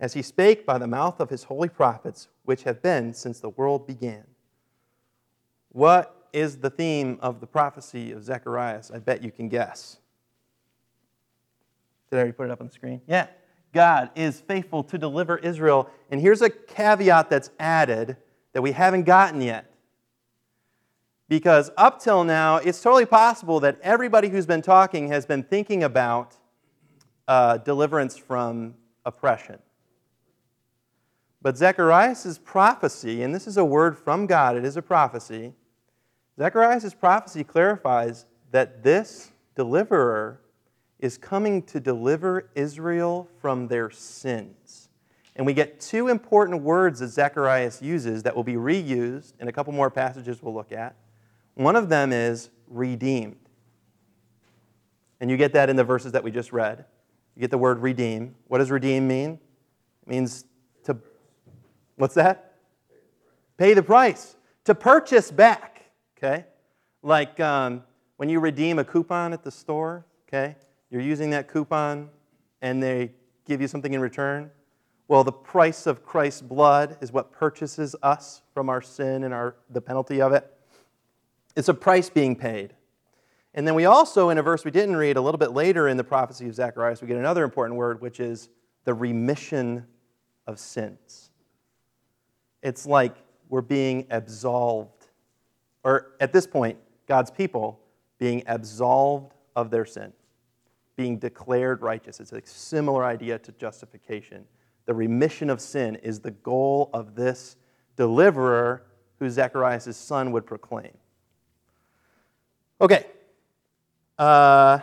as 0.00 0.12
he 0.12 0.22
spake 0.22 0.66
by 0.66 0.78
the 0.78 0.86
mouth 0.86 1.20
of 1.20 1.30
his 1.30 1.44
holy 1.44 1.68
prophets, 1.68 2.28
which 2.44 2.64
have 2.64 2.82
been 2.82 3.14
since 3.14 3.38
the 3.38 3.50
world 3.50 3.86
began. 3.86 4.24
What 5.68 6.21
is 6.32 6.58
the 6.58 6.70
theme 6.70 7.18
of 7.20 7.40
the 7.40 7.46
prophecy 7.46 8.12
of 8.12 8.24
Zechariah? 8.24 8.82
I 8.92 8.98
bet 8.98 9.22
you 9.22 9.30
can 9.30 9.48
guess. 9.48 9.98
Did 12.10 12.16
I 12.16 12.20
already 12.20 12.32
put 12.32 12.44
it 12.44 12.50
up 12.50 12.60
on 12.60 12.66
the 12.66 12.72
screen? 12.72 13.00
Yeah. 13.06 13.26
God 13.72 14.10
is 14.14 14.40
faithful 14.40 14.84
to 14.84 14.98
deliver 14.98 15.38
Israel. 15.38 15.88
And 16.10 16.20
here's 16.20 16.42
a 16.42 16.50
caveat 16.50 17.30
that's 17.30 17.50
added 17.58 18.16
that 18.52 18.60
we 18.60 18.72
haven't 18.72 19.04
gotten 19.04 19.40
yet. 19.40 19.72
Because 21.28 21.70
up 21.78 21.98
till 21.98 22.24
now, 22.24 22.56
it's 22.56 22.82
totally 22.82 23.06
possible 23.06 23.60
that 23.60 23.78
everybody 23.80 24.28
who's 24.28 24.44
been 24.44 24.60
talking 24.60 25.08
has 25.08 25.24
been 25.24 25.42
thinking 25.42 25.82
about 25.82 26.36
uh, 27.26 27.56
deliverance 27.58 28.18
from 28.18 28.74
oppression. 29.06 29.58
But 31.40 31.56
Zechariah's 31.56 32.38
prophecy, 32.44 33.22
and 33.22 33.34
this 33.34 33.46
is 33.46 33.56
a 33.56 33.64
word 33.64 33.98
from 33.98 34.26
God, 34.26 34.56
it 34.56 34.64
is 34.66 34.76
a 34.76 34.82
prophecy. 34.82 35.54
Zechariah's 36.38 36.94
prophecy 36.94 37.44
clarifies 37.44 38.26
that 38.50 38.82
this 38.82 39.32
deliverer 39.54 40.40
is 40.98 41.18
coming 41.18 41.62
to 41.62 41.80
deliver 41.80 42.50
Israel 42.54 43.28
from 43.40 43.68
their 43.68 43.90
sins. 43.90 44.88
And 45.34 45.46
we 45.46 45.54
get 45.54 45.80
two 45.80 46.08
important 46.08 46.62
words 46.62 47.00
that 47.00 47.08
Zacharias 47.08 47.80
uses 47.80 48.22
that 48.22 48.36
will 48.36 48.44
be 48.44 48.54
reused 48.54 49.32
in 49.40 49.48
a 49.48 49.52
couple 49.52 49.72
more 49.72 49.90
passages 49.90 50.42
we'll 50.42 50.54
look 50.54 50.72
at. 50.72 50.94
One 51.54 51.76
of 51.76 51.88
them 51.88 52.12
is 52.12 52.50
redeemed. 52.68 53.36
And 55.20 55.30
you 55.30 55.36
get 55.36 55.52
that 55.54 55.70
in 55.70 55.76
the 55.76 55.84
verses 55.84 56.12
that 56.12 56.22
we 56.22 56.30
just 56.30 56.52
read. 56.52 56.84
You 57.34 57.40
get 57.40 57.50
the 57.50 57.58
word 57.58 57.78
redeem. 57.78 58.34
What 58.48 58.58
does 58.58 58.70
redeem 58.70 59.08
mean? 59.08 59.38
It 60.02 60.08
means 60.08 60.44
to, 60.84 60.96
what's 61.96 62.14
that? 62.14 62.54
Pay 63.56 63.74
the 63.74 63.82
price. 63.82 64.36
To 64.64 64.74
purchase 64.74 65.30
back, 65.30 65.71
okay? 66.22 66.44
Like 67.02 67.40
um, 67.40 67.82
when 68.16 68.28
you 68.28 68.40
redeem 68.40 68.78
a 68.78 68.84
coupon 68.84 69.32
at 69.32 69.42
the 69.42 69.50
store, 69.50 70.04
okay? 70.28 70.56
You're 70.90 71.02
using 71.02 71.30
that 71.30 71.48
coupon 71.48 72.10
and 72.60 72.82
they 72.82 73.12
give 73.46 73.60
you 73.60 73.68
something 73.68 73.92
in 73.92 74.00
return. 74.00 74.50
Well, 75.08 75.24
the 75.24 75.32
price 75.32 75.86
of 75.86 76.04
Christ's 76.04 76.42
blood 76.42 76.96
is 77.00 77.12
what 77.12 77.32
purchases 77.32 77.96
us 78.02 78.42
from 78.54 78.68
our 78.68 78.80
sin 78.80 79.24
and 79.24 79.34
our, 79.34 79.56
the 79.68 79.80
penalty 79.80 80.22
of 80.22 80.32
it. 80.32 80.50
It's 81.56 81.68
a 81.68 81.74
price 81.74 82.08
being 82.08 82.36
paid. 82.36 82.74
And 83.54 83.66
then 83.66 83.74
we 83.74 83.84
also, 83.84 84.30
in 84.30 84.38
a 84.38 84.42
verse 84.42 84.64
we 84.64 84.70
didn't 84.70 84.96
read, 84.96 85.16
a 85.16 85.20
little 85.20 85.38
bit 85.38 85.52
later 85.52 85.88
in 85.88 85.96
the 85.96 86.04
prophecy 86.04 86.46
of 86.48 86.54
Zacharias, 86.54 87.02
we 87.02 87.08
get 87.08 87.18
another 87.18 87.44
important 87.44 87.76
word, 87.76 88.00
which 88.00 88.20
is 88.20 88.48
the 88.84 88.94
remission 88.94 89.86
of 90.46 90.58
sins. 90.58 91.30
It's 92.62 92.86
like 92.86 93.14
we're 93.50 93.60
being 93.60 94.06
absolved, 94.08 95.01
or 95.84 96.12
at 96.20 96.32
this 96.32 96.46
point, 96.46 96.78
God's 97.06 97.30
people 97.30 97.80
being 98.18 98.42
absolved 98.46 99.34
of 99.56 99.70
their 99.70 99.84
sin, 99.84 100.12
being 100.96 101.18
declared 101.18 101.82
righteous. 101.82 102.20
It's 102.20 102.32
a 102.32 102.40
similar 102.44 103.04
idea 103.04 103.38
to 103.40 103.52
justification. 103.52 104.44
The 104.86 104.94
remission 104.94 105.50
of 105.50 105.60
sin 105.60 105.96
is 105.96 106.20
the 106.20 106.30
goal 106.30 106.90
of 106.92 107.14
this 107.14 107.56
deliverer 107.96 108.84
who 109.18 109.28
Zacharias' 109.28 109.96
son 109.96 110.32
would 110.32 110.46
proclaim. 110.46 110.92
Okay. 112.80 113.06
Uh, 114.18 114.80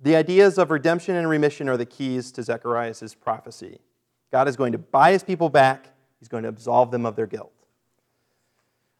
the 0.00 0.16
ideas 0.16 0.58
of 0.58 0.70
redemption 0.70 1.16
and 1.16 1.28
remission 1.28 1.68
are 1.68 1.76
the 1.76 1.86
keys 1.86 2.32
to 2.32 2.42
Zechariah's 2.42 3.14
prophecy. 3.14 3.80
God 4.30 4.48
is 4.48 4.56
going 4.56 4.72
to 4.72 4.78
buy 4.78 5.12
his 5.12 5.22
people 5.22 5.48
back, 5.48 5.88
he's 6.18 6.28
going 6.28 6.42
to 6.42 6.48
absolve 6.48 6.90
them 6.90 7.04
of 7.04 7.16
their 7.16 7.26
guilt. 7.26 7.52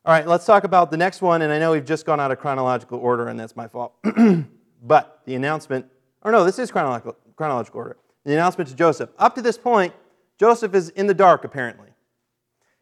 All 0.09 0.15
right, 0.15 0.27
let's 0.27 0.47
talk 0.47 0.65
about 0.65 0.91
the 0.91 0.97
next 0.97 1.21
one, 1.21 1.43
and 1.43 1.53
I 1.53 1.59
know 1.59 1.73
we've 1.73 1.85
just 1.85 2.07
gone 2.07 2.19
out 2.19 2.31
of 2.31 2.39
chronological 2.39 2.99
order, 2.99 3.29
and 3.29 3.39
that's 3.39 3.55
my 3.55 3.69
fault. 3.69 3.93
but 4.83 5.21
the 5.27 5.35
announcement, 5.35 5.85
or 6.23 6.33
no, 6.33 6.45
this 6.45 6.59
is 6.59 6.71
chronological, 6.71 7.15
chronological 7.37 7.81
order. 7.81 7.99
The 8.25 8.33
announcement 8.33 8.71
to 8.71 8.75
Joseph. 8.75 9.11
Up 9.19 9.35
to 9.35 9.43
this 9.43 9.59
point, 9.59 9.93
Joseph 10.39 10.75
is 10.75 10.89
in 10.89 11.09
the 11.09 11.13
dark, 11.13 11.45
apparently. 11.45 11.91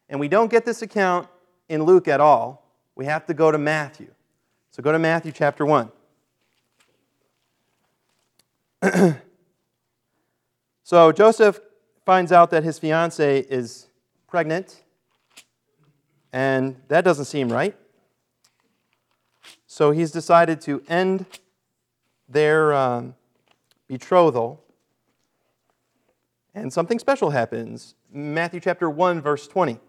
And 0.07 0.21
we 0.21 0.29
don't 0.29 0.49
get 0.49 0.63
this 0.63 0.81
account 0.81 1.27
in 1.67 1.83
Luke 1.83 2.07
at 2.07 2.21
all. 2.21 2.71
We 2.95 3.03
have 3.07 3.25
to 3.25 3.33
go 3.33 3.51
to 3.51 3.57
Matthew. 3.57 4.07
So 4.71 4.81
go 4.81 4.93
to 4.93 4.99
Matthew 4.99 5.33
chapter 5.33 5.65
1. 5.65 5.91
so 10.83 11.11
Joseph 11.11 11.59
finds 12.05 12.31
out 12.31 12.51
that 12.51 12.63
his 12.63 12.79
fiancee 12.79 13.45
is 13.49 13.89
pregnant, 14.29 14.81
and 16.37 16.75
that 16.87 17.03
doesn't 17.03 17.25
seem 17.25 17.51
right. 17.51 17.75
So 19.65 19.89
he's 19.89 20.11
decided 20.11 20.61
to 20.61 20.83
end 20.87 21.25
their 22.29 22.75
um, 22.75 23.15
betrothal, 23.87 24.63
and 26.53 26.71
something 26.71 26.99
special 26.99 27.31
happens. 27.31 27.95
Matthew 28.11 28.59
chapter 28.59 28.87
1, 28.87 29.19
verse 29.19 29.47
20. 29.47 29.79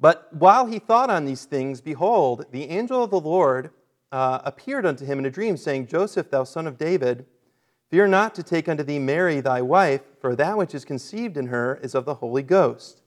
But 0.00 0.32
while 0.32 0.64
he 0.64 0.78
thought 0.78 1.10
on 1.10 1.26
these 1.26 1.44
things, 1.44 1.82
behold, 1.82 2.46
the 2.52 2.70
angel 2.70 3.04
of 3.04 3.10
the 3.10 3.20
Lord 3.20 3.70
uh, 4.12 4.38
appeared 4.44 4.86
unto 4.86 5.04
him 5.04 5.18
in 5.18 5.26
a 5.26 5.30
dream, 5.30 5.58
saying, 5.58 5.88
Joseph, 5.88 6.30
thou 6.30 6.44
son 6.44 6.66
of 6.66 6.78
David, 6.78 7.26
Fear 7.90 8.08
not 8.08 8.34
to 8.34 8.42
take 8.42 8.66
unto 8.66 8.82
thee 8.82 8.98
Mary 8.98 9.40
thy 9.40 9.60
wife, 9.60 10.00
for 10.20 10.34
that 10.34 10.56
which 10.56 10.74
is 10.74 10.86
conceived 10.86 11.36
in 11.36 11.48
her 11.48 11.78
is 11.82 11.94
of 11.94 12.06
the 12.06 12.14
Holy 12.14 12.42
Ghost. 12.42 13.02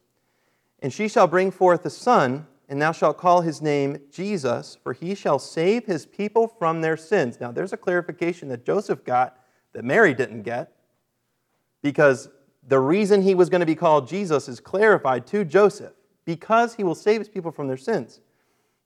And 0.81 0.93
she 0.93 1.07
shall 1.07 1.27
bring 1.27 1.51
forth 1.51 1.85
a 1.85 1.89
son, 1.89 2.47
and 2.69 2.81
thou 2.81 2.91
shalt 2.91 3.17
call 3.17 3.41
his 3.41 3.61
name 3.61 3.99
Jesus, 4.11 4.77
for 4.83 4.93
he 4.93 5.15
shall 5.15 5.39
save 5.39 5.85
his 5.85 6.05
people 6.05 6.47
from 6.47 6.81
their 6.81 6.97
sins. 6.97 7.39
Now, 7.39 7.51
there's 7.51 7.73
a 7.73 7.77
clarification 7.77 8.47
that 8.49 8.65
Joseph 8.65 9.03
got 9.03 9.37
that 9.73 9.83
Mary 9.83 10.13
didn't 10.13 10.43
get, 10.43 10.71
because 11.81 12.29
the 12.67 12.79
reason 12.79 13.21
he 13.21 13.35
was 13.35 13.49
going 13.49 13.59
to 13.59 13.65
be 13.65 13.75
called 13.75 14.07
Jesus 14.07 14.47
is 14.47 14.59
clarified 14.59 15.25
to 15.27 15.43
Joseph, 15.43 15.93
because 16.25 16.75
he 16.75 16.83
will 16.83 16.95
save 16.95 17.19
his 17.19 17.29
people 17.29 17.51
from 17.51 17.67
their 17.67 17.77
sins. 17.77 18.21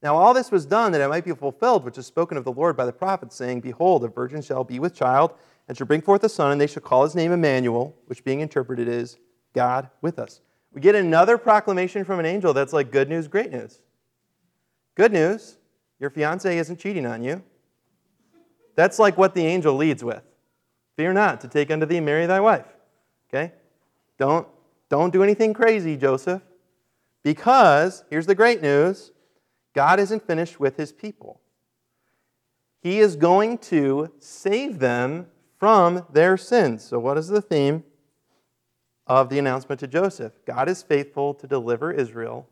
Now, 0.01 0.15
all 0.15 0.33
this 0.33 0.51
was 0.51 0.65
done 0.65 0.91
that 0.91 1.01
it 1.01 1.07
might 1.07 1.23
be 1.23 1.33
fulfilled, 1.33 1.85
which 1.85 1.97
is 1.97 2.05
spoken 2.05 2.37
of 2.37 2.43
the 2.43 2.51
Lord 2.51 2.75
by 2.75 2.85
the 2.85 2.91
prophet, 2.91 3.31
saying, 3.31 3.61
Behold, 3.61 4.03
a 4.03 4.09
virgin 4.09 4.41
shall 4.41 4.63
be 4.63 4.79
with 4.79 4.93
child 4.93 5.33
and 5.67 5.77
shall 5.77 5.87
bring 5.87 6.01
forth 6.01 6.23
a 6.25 6.29
son, 6.29 6.51
and 6.51 6.59
they 6.59 6.67
shall 6.67 6.83
call 6.83 7.03
his 7.03 7.15
name 7.15 7.31
Emmanuel, 7.31 7.95
which 8.07 8.23
being 8.23 8.41
interpreted 8.41 8.89
is 8.89 9.17
God 9.53 9.89
with 10.01 10.19
us. 10.19 10.41
We 10.73 10.81
get 10.81 10.95
another 10.95 11.37
proclamation 11.37 12.03
from 12.03 12.19
an 12.19 12.25
angel 12.25 12.53
that's 12.53 12.73
like 12.73 12.91
good 12.91 13.09
news, 13.09 13.27
great 13.27 13.51
news. 13.51 13.79
Good 14.95 15.11
news, 15.11 15.57
your 15.99 16.09
fiance 16.09 16.57
isn't 16.57 16.79
cheating 16.79 17.05
on 17.05 17.23
you. 17.23 17.43
That's 18.75 18.99
like 18.99 19.17
what 19.17 19.35
the 19.35 19.45
angel 19.45 19.75
leads 19.75 20.03
with. 20.03 20.23
Fear 20.97 21.13
not 21.13 21.41
to 21.41 21.47
take 21.47 21.71
unto 21.71 21.85
thee 21.85 21.99
Mary 21.99 22.25
thy 22.25 22.39
wife. 22.39 22.65
Okay? 23.29 23.53
Don't, 24.17 24.47
don't 24.89 25.11
do 25.11 25.23
anything 25.23 25.53
crazy, 25.53 25.97
Joseph. 25.97 26.41
Because, 27.23 28.03
here's 28.09 28.25
the 28.25 28.35
great 28.35 28.61
news 28.61 29.11
God 29.73 29.99
isn't 29.99 30.25
finished 30.27 30.59
with 30.59 30.77
his 30.77 30.91
people. 30.91 31.39
He 32.81 32.99
is 32.99 33.15
going 33.15 33.59
to 33.59 34.11
save 34.19 34.79
them 34.79 35.27
from 35.57 36.05
their 36.11 36.35
sins. 36.35 36.83
So, 36.83 36.99
what 36.99 37.17
is 37.17 37.29
the 37.29 37.41
theme 37.41 37.83
of 39.07 39.29
the 39.29 39.39
announcement 39.39 39.79
to 39.81 39.87
Joseph? 39.87 40.33
God 40.45 40.69
is 40.69 40.83
faithful 40.83 41.33
to 41.35 41.47
deliver 41.47 41.91
Israel 41.91 42.47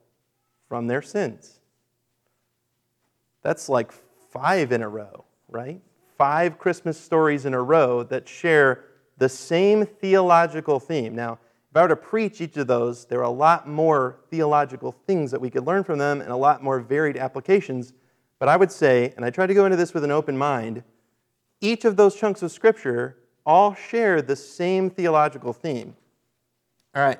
from 0.68 0.88
their 0.88 1.02
sins. 1.02 1.60
That's 3.42 3.70
like 3.70 3.92
five 4.32 4.72
in 4.72 4.82
a 4.82 4.90
row, 4.90 5.26
right? 5.50 5.82
Five 6.18 6.60
Christmas 6.60 7.00
stories 7.00 7.46
in 7.46 7.54
a 7.54 7.62
row 7.62 8.04
that 8.04 8.30
share 8.30 8.86
the 9.18 9.30
same 9.30 9.86
theological 9.86 10.80
theme. 10.80 11.16
Now, 11.16 11.40
if 11.70 11.78
I 11.78 11.84
were 11.84 11.88
to 11.90 11.96
preach 11.96 12.42
each 12.42 12.58
of 12.58 12.68
those, 12.68 13.06
there 13.06 13.20
are 13.20 13.24
a 13.24 13.30
lot 13.30 13.68
more 13.68 14.18
theological 14.30 14.92
things 14.92 15.32
that 15.32 15.40
we 15.40 15.50
could 15.50 15.66
learn 15.66 15.84
from 15.84 16.00
them 16.00 16.20
and 16.20 16.30
a 16.30 16.36
lot 16.36 16.62
more 16.62 16.80
varied 16.80 17.18
applications. 17.18 17.94
But 18.40 18.50
I 18.50 18.58
would 18.58 18.72
say, 18.72 19.14
and 19.16 19.24
I 19.24 19.30
try 19.30 19.48
to 19.48 19.54
go 19.54 19.66
into 19.66 19.78
this 19.78 19.94
with 19.94 20.04
an 20.04 20.12
open 20.12 20.38
mind, 20.38 20.84
each 21.62 21.86
of 21.86 21.96
those 21.96 22.16
chunks 22.16 22.42
of 22.42 22.52
Scripture 22.52 23.18
all 23.46 23.74
share 23.74 24.22
the 24.22 24.36
same 24.36 24.90
theological 24.90 25.54
theme. 25.54 25.96
All 26.94 27.02
right. 27.02 27.20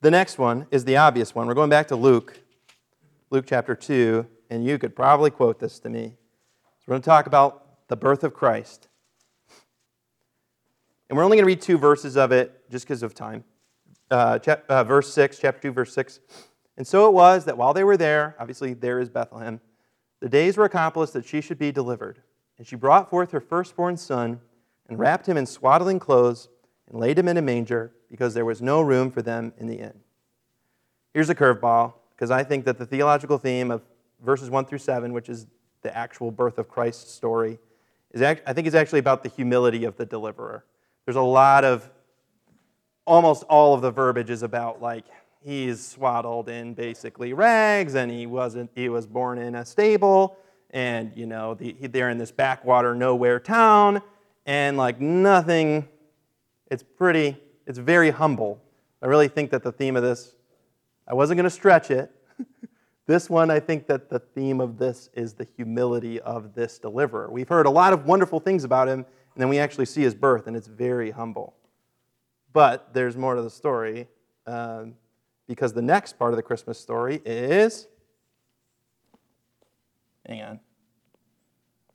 The 0.00 0.10
next 0.10 0.38
one 0.38 0.66
is 0.70 0.86
the 0.86 0.96
obvious 0.96 1.34
one. 1.34 1.46
We're 1.46 1.54
going 1.54 1.68
back 1.68 1.88
to 1.88 1.96
Luke, 1.96 2.40
Luke 3.28 3.44
chapter 3.46 3.74
2, 3.74 4.26
and 4.48 4.64
you 4.64 4.78
could 4.78 4.96
probably 4.96 5.30
quote 5.30 5.58
this 5.58 5.78
to 5.80 5.90
me. 5.90 6.14
So 6.78 6.84
we're 6.86 6.92
going 6.92 7.02
to 7.02 7.06
talk 7.06 7.26
about 7.26 7.88
the 7.88 7.96
birth 7.96 8.24
of 8.24 8.32
Christ. 8.32 8.88
And 11.10 11.18
we're 11.18 11.24
only 11.24 11.36
going 11.36 11.44
to 11.44 11.46
read 11.46 11.60
two 11.60 11.76
verses 11.76 12.16
of 12.16 12.32
it 12.32 12.70
just 12.70 12.86
because 12.86 13.02
of 13.02 13.14
time. 13.14 13.44
Uh, 14.10 14.38
chap- 14.38 14.64
uh, 14.70 14.82
verse 14.82 15.12
6, 15.12 15.38
chapter 15.38 15.60
2, 15.60 15.72
verse 15.72 15.92
6. 15.92 16.20
And 16.78 16.86
so 16.86 17.06
it 17.06 17.12
was 17.12 17.44
that 17.44 17.58
while 17.58 17.74
they 17.74 17.84
were 17.84 17.98
there, 17.98 18.34
obviously 18.38 18.72
there 18.72 18.98
is 18.98 19.10
Bethlehem, 19.10 19.60
the 20.20 20.28
days 20.28 20.56
were 20.56 20.64
accomplished 20.64 21.12
that 21.12 21.26
she 21.26 21.42
should 21.42 21.58
be 21.58 21.70
delivered. 21.70 22.22
And 22.56 22.66
she 22.66 22.76
brought 22.76 23.10
forth 23.10 23.30
her 23.32 23.40
firstborn 23.40 23.98
son 23.98 24.40
and 24.88 24.98
wrapped 24.98 25.28
him 25.28 25.36
in 25.36 25.44
swaddling 25.44 25.98
clothes 25.98 26.48
and 26.88 27.00
laid 27.00 27.18
him 27.18 27.28
in 27.28 27.36
a 27.36 27.42
manger 27.42 27.92
because 28.10 28.34
there 28.34 28.44
was 28.44 28.62
no 28.62 28.80
room 28.80 29.10
for 29.10 29.22
them 29.22 29.52
in 29.58 29.66
the 29.66 29.78
inn. 29.78 30.00
Here's 31.14 31.30
a 31.30 31.34
curveball 31.34 31.94
because 32.14 32.30
I 32.30 32.44
think 32.44 32.64
that 32.64 32.78
the 32.78 32.86
theological 32.86 33.38
theme 33.38 33.70
of 33.70 33.82
verses 34.24 34.50
1 34.50 34.66
through 34.66 34.78
7, 34.78 35.12
which 35.12 35.28
is 35.28 35.46
the 35.82 35.96
actual 35.96 36.30
birth 36.30 36.58
of 36.58 36.68
Christ's 36.68 37.12
story, 37.12 37.58
is 38.12 38.22
I 38.22 38.34
think 38.34 38.66
is 38.66 38.74
actually 38.74 39.00
about 39.00 39.22
the 39.22 39.28
humility 39.28 39.84
of 39.84 39.96
the 39.96 40.06
deliverer. 40.06 40.64
There's 41.04 41.16
a 41.16 41.20
lot 41.20 41.64
of 41.64 41.90
almost 43.06 43.42
all 43.44 43.74
of 43.74 43.80
the 43.80 43.90
verbiage 43.90 44.30
is 44.30 44.42
about 44.42 44.82
like 44.82 45.04
he's 45.42 45.84
swaddled 45.84 46.48
in 46.48 46.74
basically 46.74 47.32
rags 47.32 47.94
and 47.94 48.10
he 48.10 48.26
wasn't 48.26 48.70
he 48.74 48.88
was 48.88 49.06
born 49.06 49.38
in 49.38 49.54
a 49.54 49.64
stable 49.64 50.36
and 50.70 51.10
you 51.14 51.26
know 51.26 51.54
the, 51.54 51.72
they're 51.88 52.10
in 52.10 52.18
this 52.18 52.30
backwater 52.30 52.94
nowhere 52.94 53.40
town 53.40 54.02
and 54.44 54.76
like 54.76 55.00
nothing 55.00 55.88
it's 56.70 56.82
pretty 56.82 57.36
it's 57.66 57.78
very 57.78 58.10
humble 58.10 58.62
i 59.02 59.06
really 59.06 59.28
think 59.28 59.50
that 59.50 59.62
the 59.62 59.72
theme 59.72 59.96
of 59.96 60.02
this 60.02 60.34
i 61.06 61.14
wasn't 61.14 61.36
going 61.36 61.44
to 61.44 61.50
stretch 61.50 61.90
it 61.90 62.10
this 63.06 63.28
one 63.28 63.50
i 63.50 63.60
think 63.60 63.86
that 63.86 64.08
the 64.08 64.18
theme 64.18 64.60
of 64.60 64.78
this 64.78 65.08
is 65.14 65.34
the 65.34 65.44
humility 65.56 66.20
of 66.20 66.54
this 66.54 66.78
deliverer 66.78 67.30
we've 67.30 67.48
heard 67.48 67.66
a 67.66 67.70
lot 67.70 67.92
of 67.92 68.06
wonderful 68.06 68.40
things 68.40 68.64
about 68.64 68.88
him 68.88 69.00
and 69.00 69.42
then 69.42 69.48
we 69.48 69.58
actually 69.58 69.86
see 69.86 70.02
his 70.02 70.14
birth 70.14 70.46
and 70.46 70.56
it's 70.56 70.68
very 70.68 71.10
humble 71.10 71.54
but 72.52 72.92
there's 72.94 73.16
more 73.16 73.34
to 73.34 73.42
the 73.42 73.50
story 73.50 74.08
um, 74.46 74.94
because 75.46 75.72
the 75.72 75.82
next 75.82 76.18
part 76.18 76.32
of 76.32 76.36
the 76.36 76.42
christmas 76.42 76.78
story 76.78 77.20
is 77.24 77.88
Hang 80.28 80.42
on. 80.42 80.60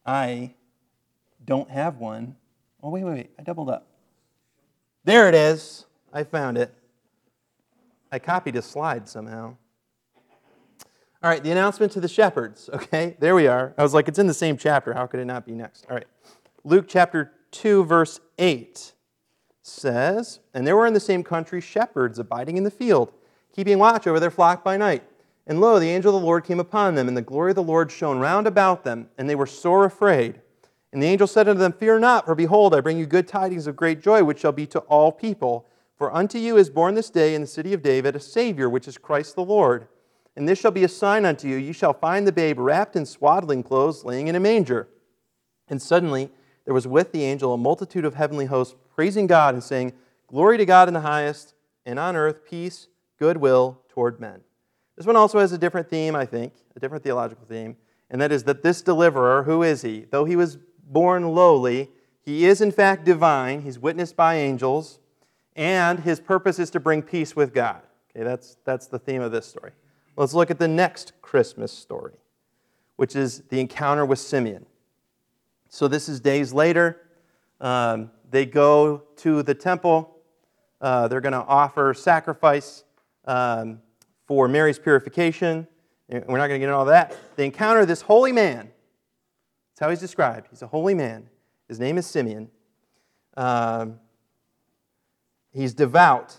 I 0.05 0.55
don't 1.45 1.69
have 1.69 1.97
one. 1.97 2.35
Oh, 2.81 2.89
wait, 2.89 3.03
wait, 3.03 3.13
wait. 3.13 3.29
I 3.37 3.43
doubled 3.43 3.69
up. 3.69 3.87
There 5.03 5.27
it 5.27 5.35
is. 5.35 5.85
I 6.13 6.23
found 6.23 6.57
it. 6.57 6.73
I 8.11 8.19
copied 8.19 8.55
a 8.55 8.61
slide 8.61 9.09
somehow. 9.09 9.55
All 11.23 11.29
right, 11.29 11.43
the 11.43 11.51
announcement 11.51 11.91
to 11.93 11.99
the 11.99 12.07
shepherds. 12.07 12.69
Okay, 12.73 13.15
there 13.19 13.33
we 13.33 13.47
are. 13.47 13.73
I 13.77 13.83
was 13.83 13.93
like, 13.93 14.07
it's 14.07 14.19
in 14.19 14.27
the 14.27 14.33
same 14.33 14.57
chapter. 14.57 14.93
How 14.93 15.07
could 15.07 15.19
it 15.19 15.25
not 15.25 15.45
be 15.45 15.53
next? 15.53 15.85
All 15.89 15.95
right. 15.95 16.07
Luke 16.63 16.85
chapter 16.87 17.31
2, 17.51 17.85
verse 17.85 18.19
8 18.37 18.93
says, 19.61 20.39
And 20.53 20.67
there 20.67 20.75
were 20.75 20.85
in 20.85 20.93
the 20.93 20.99
same 20.99 21.23
country 21.23 21.61
shepherds 21.61 22.19
abiding 22.19 22.57
in 22.57 22.63
the 22.63 22.71
field, 22.71 23.13
keeping 23.55 23.79
watch 23.79 24.05
over 24.05 24.19
their 24.19 24.31
flock 24.31 24.63
by 24.63 24.77
night. 24.77 25.03
And 25.47 25.59
lo, 25.59 25.79
the 25.79 25.89
angel 25.89 26.15
of 26.15 26.21
the 26.21 26.25
Lord 26.25 26.45
came 26.45 26.59
upon 26.59 26.95
them, 26.95 27.07
and 27.07 27.17
the 27.17 27.21
glory 27.21 27.51
of 27.51 27.55
the 27.55 27.63
Lord 27.63 27.91
shone 27.91 28.19
round 28.19 28.47
about 28.47 28.83
them, 28.83 29.09
and 29.17 29.29
they 29.29 29.35
were 29.35 29.45
sore 29.45 29.85
afraid. 29.85 30.41
And 30.93 31.01
the 31.01 31.07
angel 31.07 31.25
said 31.25 31.49
unto 31.49 31.59
them, 31.59 31.73
Fear 31.73 31.99
not, 31.99 32.25
for 32.25 32.35
behold, 32.35 32.75
I 32.75 32.79
bring 32.79 32.99
you 32.99 33.07
good 33.07 33.27
tidings 33.27 33.65
of 33.65 33.75
great 33.75 33.99
joy, 33.99 34.23
which 34.23 34.39
shall 34.39 34.51
be 34.51 34.67
to 34.67 34.79
all 34.81 35.11
people. 35.11 35.65
For 35.97 36.13
unto 36.13 36.37
you 36.37 36.55
is 36.55 36.69
born 36.69 36.93
this 36.93 37.09
day 37.09 37.33
in 37.33 37.41
the 37.41 37.47
city 37.47 37.73
of 37.73 37.81
David 37.81 38.15
a 38.15 38.19
Savior, 38.19 38.69
which 38.69 38.87
is 38.87 38.99
Christ 38.99 39.33
the 39.33 39.43
Lord. 39.43 39.87
And 40.35 40.47
this 40.47 40.59
shall 40.59 40.71
be 40.71 40.83
a 40.83 40.87
sign 40.87 41.25
unto 41.25 41.47
you 41.47 41.55
you 41.55 41.73
shall 41.73 41.93
find 41.93 42.27
the 42.27 42.31
babe 42.31 42.59
wrapped 42.59 42.95
in 42.95 43.07
swaddling 43.07 43.63
clothes, 43.63 44.05
laying 44.05 44.27
in 44.27 44.35
a 44.35 44.39
manger. 44.39 44.87
And 45.67 45.81
suddenly 45.81 46.29
there 46.65 46.75
was 46.75 46.87
with 46.87 47.11
the 47.11 47.23
angel 47.23 47.53
a 47.53 47.57
multitude 47.57 48.05
of 48.05 48.13
heavenly 48.13 48.45
hosts, 48.45 48.75
praising 48.93 49.25
God 49.25 49.55
and 49.55 49.63
saying, 49.63 49.93
Glory 50.27 50.57
to 50.59 50.65
God 50.65 50.87
in 50.87 50.93
the 50.93 51.01
highest, 51.01 51.55
and 51.87 51.97
on 51.97 52.15
earth 52.15 52.45
peace, 52.45 52.87
goodwill 53.17 53.81
toward 53.89 54.19
men. 54.19 54.41
This 54.95 55.07
one 55.07 55.15
also 55.15 55.39
has 55.39 55.51
a 55.51 55.57
different 55.57 55.89
theme, 55.89 56.15
I 56.15 56.27
think, 56.27 56.53
a 56.75 56.79
different 56.79 57.03
theological 57.03 57.45
theme, 57.45 57.77
and 58.11 58.21
that 58.21 58.31
is 58.31 58.43
that 58.43 58.61
this 58.61 58.83
deliverer, 58.83 59.41
who 59.43 59.63
is 59.63 59.81
he? 59.81 60.05
Though 60.11 60.25
he 60.25 60.35
was 60.35 60.59
born 60.93 61.35
lowly, 61.35 61.89
he 62.21 62.45
is 62.45 62.61
in 62.61 62.71
fact 62.71 63.03
divine. 63.03 63.63
He's 63.63 63.79
witnessed 63.79 64.15
by 64.15 64.35
angels, 64.35 64.99
and 65.55 65.99
his 65.99 66.19
purpose 66.19 66.59
is 66.59 66.69
to 66.71 66.79
bring 66.79 67.01
peace 67.01 67.35
with 67.35 67.53
God. 67.53 67.81
Okay, 68.15 68.23
that's, 68.23 68.57
that's 68.63 68.87
the 68.87 68.99
theme 68.99 69.21
of 69.21 69.31
this 69.31 69.45
story. 69.45 69.71
Let's 70.15 70.33
look 70.33 70.51
at 70.51 70.59
the 70.59 70.67
next 70.67 71.13
Christmas 71.21 71.71
story, 71.71 72.13
which 72.95 73.15
is 73.15 73.41
the 73.49 73.59
encounter 73.59 74.05
with 74.05 74.19
Simeon. 74.19 74.65
So 75.69 75.87
this 75.87 76.07
is 76.07 76.19
days 76.19 76.53
later. 76.53 77.01
Um, 77.59 78.11
they 78.29 78.45
go 78.45 79.03
to 79.17 79.41
the 79.43 79.55
temple. 79.55 80.17
Uh, 80.79 81.07
they're 81.07 81.21
going 81.21 81.33
to 81.33 81.39
offer 81.39 81.93
sacrifice. 81.93 82.83
Um, 83.25 83.79
for 84.27 84.47
Mary's 84.47 84.79
purification. 84.79 85.67
We're 86.09 86.19
not 86.19 86.47
going 86.47 86.49
to 86.49 86.59
get 86.59 86.63
into 86.63 86.75
all 86.75 86.85
that. 86.85 87.15
They 87.35 87.45
encounter 87.45 87.85
this 87.85 88.01
holy 88.01 88.31
man. 88.31 88.71
That's 89.73 89.85
how 89.85 89.89
he's 89.89 89.99
described. 89.99 90.47
He's 90.51 90.61
a 90.61 90.67
holy 90.67 90.93
man. 90.93 91.29
His 91.67 91.79
name 91.79 91.97
is 91.97 92.05
Simeon. 92.05 92.49
Um, 93.35 93.99
he's 95.51 95.73
devout. 95.73 96.37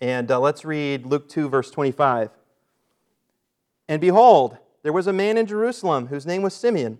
And 0.00 0.30
uh, 0.30 0.38
let's 0.38 0.62
read 0.62 1.06
Luke 1.06 1.28
2, 1.30 1.48
verse 1.48 1.70
25. 1.70 2.30
And 3.88 4.00
behold, 4.00 4.58
there 4.82 4.92
was 4.92 5.06
a 5.06 5.12
man 5.12 5.38
in 5.38 5.46
Jerusalem 5.46 6.08
whose 6.08 6.26
name 6.26 6.42
was 6.42 6.52
Simeon. 6.52 6.98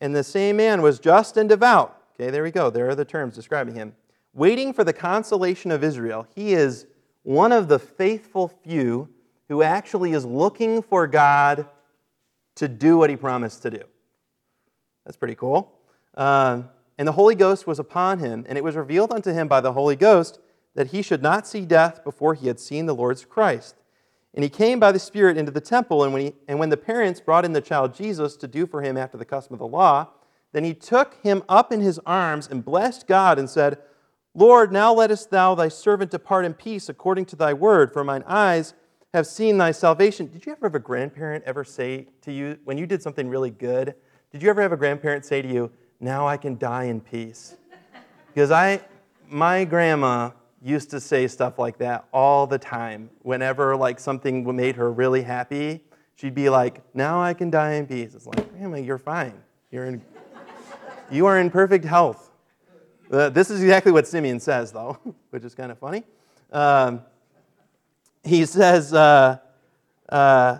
And 0.00 0.14
the 0.14 0.22
same 0.22 0.56
man 0.56 0.80
was 0.80 1.00
just 1.00 1.36
and 1.36 1.48
devout. 1.48 2.00
Okay, 2.14 2.30
there 2.30 2.44
we 2.44 2.52
go. 2.52 2.70
There 2.70 2.88
are 2.88 2.94
the 2.94 3.04
terms 3.04 3.34
describing 3.34 3.74
him. 3.74 3.96
Waiting 4.32 4.72
for 4.72 4.84
the 4.84 4.92
consolation 4.92 5.72
of 5.72 5.82
Israel. 5.82 6.28
He 6.36 6.52
is 6.52 6.86
one 7.24 7.50
of 7.50 7.66
the 7.66 7.80
faithful 7.80 8.46
few 8.46 9.08
who 9.48 9.62
actually 9.62 10.12
is 10.12 10.24
looking 10.24 10.82
for 10.82 11.08
God 11.08 11.66
to 12.54 12.68
do 12.68 12.96
what 12.96 13.10
he 13.10 13.16
promised 13.16 13.62
to 13.62 13.70
do. 13.70 13.82
That's 15.08 15.16
pretty 15.16 15.36
cool. 15.36 15.72
Uh, 16.14 16.64
and 16.98 17.08
the 17.08 17.12
Holy 17.12 17.34
Ghost 17.34 17.66
was 17.66 17.78
upon 17.78 18.18
him, 18.18 18.44
and 18.46 18.58
it 18.58 18.62
was 18.62 18.76
revealed 18.76 19.10
unto 19.10 19.32
him 19.32 19.48
by 19.48 19.62
the 19.62 19.72
Holy 19.72 19.96
Ghost 19.96 20.38
that 20.74 20.88
he 20.88 21.00
should 21.00 21.22
not 21.22 21.46
see 21.46 21.64
death 21.64 22.04
before 22.04 22.34
he 22.34 22.46
had 22.46 22.60
seen 22.60 22.84
the 22.84 22.94
Lord's 22.94 23.24
Christ. 23.24 23.76
And 24.34 24.44
he 24.44 24.50
came 24.50 24.78
by 24.78 24.92
the 24.92 24.98
Spirit 24.98 25.38
into 25.38 25.50
the 25.50 25.62
temple, 25.62 26.04
and 26.04 26.12
when, 26.12 26.20
he, 26.20 26.34
and 26.46 26.58
when 26.58 26.68
the 26.68 26.76
parents 26.76 27.22
brought 27.22 27.46
in 27.46 27.54
the 27.54 27.62
child 27.62 27.94
Jesus 27.94 28.36
to 28.36 28.46
do 28.46 28.66
for 28.66 28.82
him 28.82 28.98
after 28.98 29.16
the 29.16 29.24
custom 29.24 29.54
of 29.54 29.60
the 29.60 29.66
law, 29.66 30.08
then 30.52 30.62
he 30.62 30.74
took 30.74 31.14
him 31.22 31.42
up 31.48 31.72
in 31.72 31.80
his 31.80 31.98
arms 32.04 32.46
and 32.46 32.62
blessed 32.62 33.06
God 33.06 33.38
and 33.38 33.48
said, 33.48 33.78
Lord, 34.34 34.72
now 34.72 34.92
lettest 34.92 35.30
thou 35.30 35.54
thy 35.54 35.68
servant 35.68 36.10
depart 36.10 36.44
in 36.44 36.52
peace 36.52 36.90
according 36.90 37.24
to 37.26 37.36
thy 37.36 37.54
word, 37.54 37.94
for 37.94 38.04
mine 38.04 38.24
eyes 38.26 38.74
have 39.14 39.26
seen 39.26 39.56
thy 39.56 39.70
salvation. 39.70 40.26
Did 40.26 40.44
you 40.44 40.52
ever 40.52 40.66
have 40.66 40.74
a 40.74 40.78
grandparent 40.78 41.44
ever 41.46 41.64
say 41.64 42.08
to 42.20 42.30
you, 42.30 42.58
when 42.64 42.76
you 42.76 42.86
did 42.86 43.00
something 43.00 43.26
really 43.30 43.50
good, 43.50 43.94
did 44.30 44.42
you 44.42 44.50
ever 44.50 44.60
have 44.60 44.72
a 44.72 44.76
grandparent 44.76 45.24
say 45.24 45.42
to 45.42 45.48
you, 45.48 45.70
now 46.00 46.26
I 46.26 46.36
can 46.36 46.58
die 46.58 46.84
in 46.84 47.00
peace. 47.00 47.56
Because 48.34 48.52
I, 48.52 48.80
my 49.28 49.64
grandma 49.64 50.30
used 50.62 50.90
to 50.90 51.00
say 51.00 51.26
stuff 51.26 51.58
like 51.58 51.78
that 51.78 52.06
all 52.12 52.46
the 52.46 52.58
time. 52.58 53.10
Whenever 53.22 53.74
like 53.74 53.98
something 53.98 54.54
made 54.54 54.76
her 54.76 54.92
really 54.92 55.22
happy, 55.22 55.82
she'd 56.14 56.34
be 56.34 56.48
like, 56.48 56.82
now 56.94 57.20
I 57.20 57.34
can 57.34 57.50
die 57.50 57.72
in 57.72 57.86
peace. 57.86 58.14
It's 58.14 58.26
like, 58.26 58.52
grandma, 58.52 58.76
you're 58.76 58.98
fine. 58.98 59.34
You're 59.72 59.86
in, 59.86 60.02
you 61.10 61.26
are 61.26 61.40
in 61.40 61.50
perfect 61.50 61.84
health. 61.84 62.30
Uh, 63.10 63.30
this 63.30 63.50
is 63.50 63.62
exactly 63.62 63.90
what 63.90 64.06
Simeon 64.06 64.38
says, 64.38 64.70
though, 64.70 64.98
which 65.30 65.42
is 65.42 65.54
kind 65.54 65.72
of 65.72 65.78
funny. 65.78 66.04
Um, 66.52 67.02
he 68.22 68.44
says, 68.44 68.92
uh, 68.92 69.38
uh, 70.08 70.58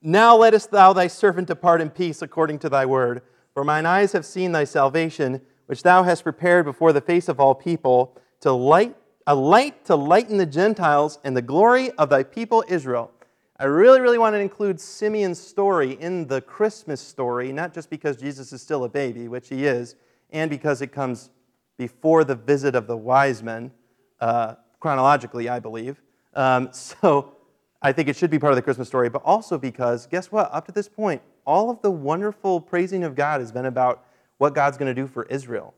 Now 0.00 0.36
lettest 0.36 0.70
thou 0.70 0.92
thy 0.92 1.08
servant 1.08 1.48
depart 1.48 1.80
in 1.80 1.90
peace 1.90 2.22
according 2.22 2.60
to 2.60 2.68
thy 2.68 2.86
word. 2.86 3.22
For 3.52 3.64
mine 3.64 3.86
eyes 3.86 4.12
have 4.12 4.24
seen 4.24 4.52
thy 4.52 4.64
salvation, 4.64 5.40
which 5.66 5.82
thou 5.82 6.04
hast 6.04 6.22
prepared 6.22 6.64
before 6.64 6.92
the 6.92 7.00
face 7.00 7.28
of 7.28 7.40
all 7.40 7.54
people, 7.54 8.16
to 8.40 8.52
light, 8.52 8.96
a 9.26 9.34
light 9.34 9.84
to 9.86 9.96
lighten 9.96 10.36
the 10.36 10.46
Gentiles 10.46 11.18
and 11.24 11.36
the 11.36 11.42
glory 11.42 11.90
of 11.92 12.10
thy 12.10 12.22
people 12.22 12.64
Israel. 12.68 13.10
I 13.58 13.64
really, 13.64 14.00
really 14.00 14.18
want 14.18 14.34
to 14.34 14.38
include 14.38 14.80
Simeon's 14.80 15.40
story 15.40 15.94
in 15.94 16.28
the 16.28 16.40
Christmas 16.40 17.00
story, 17.00 17.50
not 17.50 17.74
just 17.74 17.90
because 17.90 18.16
Jesus 18.16 18.52
is 18.52 18.62
still 18.62 18.84
a 18.84 18.88
baby, 18.88 19.26
which 19.26 19.48
he 19.48 19.66
is, 19.66 19.96
and 20.30 20.48
because 20.48 20.80
it 20.80 20.92
comes 20.92 21.30
before 21.76 22.22
the 22.22 22.36
visit 22.36 22.76
of 22.76 22.86
the 22.86 22.96
wise 22.96 23.42
men, 23.42 23.72
uh, 24.20 24.54
chronologically, 24.78 25.48
I 25.48 25.58
believe. 25.58 26.00
Um, 26.34 26.68
so 26.72 27.34
I 27.80 27.92
think 27.92 28.08
it 28.08 28.16
should 28.16 28.30
be 28.30 28.38
part 28.38 28.52
of 28.52 28.56
the 28.56 28.62
Christmas 28.62 28.88
story, 28.88 29.08
but 29.08 29.22
also 29.24 29.56
because, 29.56 30.06
guess 30.06 30.32
what? 30.32 30.52
Up 30.52 30.66
to 30.66 30.72
this 30.72 30.88
point, 30.88 31.22
all 31.46 31.70
of 31.70 31.80
the 31.80 31.90
wonderful 31.90 32.60
praising 32.60 33.04
of 33.04 33.14
God 33.14 33.40
has 33.40 33.52
been 33.52 33.66
about 33.66 34.04
what 34.38 34.54
God's 34.54 34.76
going 34.76 34.94
to 34.94 35.00
do 35.00 35.06
for 35.06 35.24
Israel. 35.26 35.74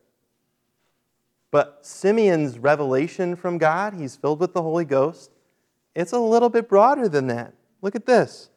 But 1.50 1.84
Simeon's 1.84 2.58
revelation 2.58 3.36
from 3.36 3.58
God, 3.58 3.94
he's 3.94 4.16
filled 4.16 4.40
with 4.40 4.54
the 4.54 4.62
Holy 4.62 4.84
Ghost, 4.84 5.30
it's 5.94 6.12
a 6.12 6.18
little 6.18 6.48
bit 6.48 6.68
broader 6.68 7.08
than 7.08 7.26
that. 7.26 7.52
Look 7.82 7.96
at 7.96 8.06
this. 8.06 8.50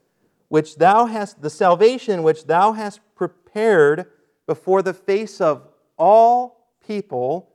Which 0.47 0.77
thou 0.77 1.07
hast, 1.07 1.41
the 1.41 1.49
salvation 1.49 2.23
which 2.23 2.45
thou 2.45 2.73
hast 2.73 3.01
prepared 3.15 4.05
before 4.45 4.81
the 4.81 4.93
face 4.93 5.41
of 5.41 5.67
all 5.97 6.69
people, 6.85 7.49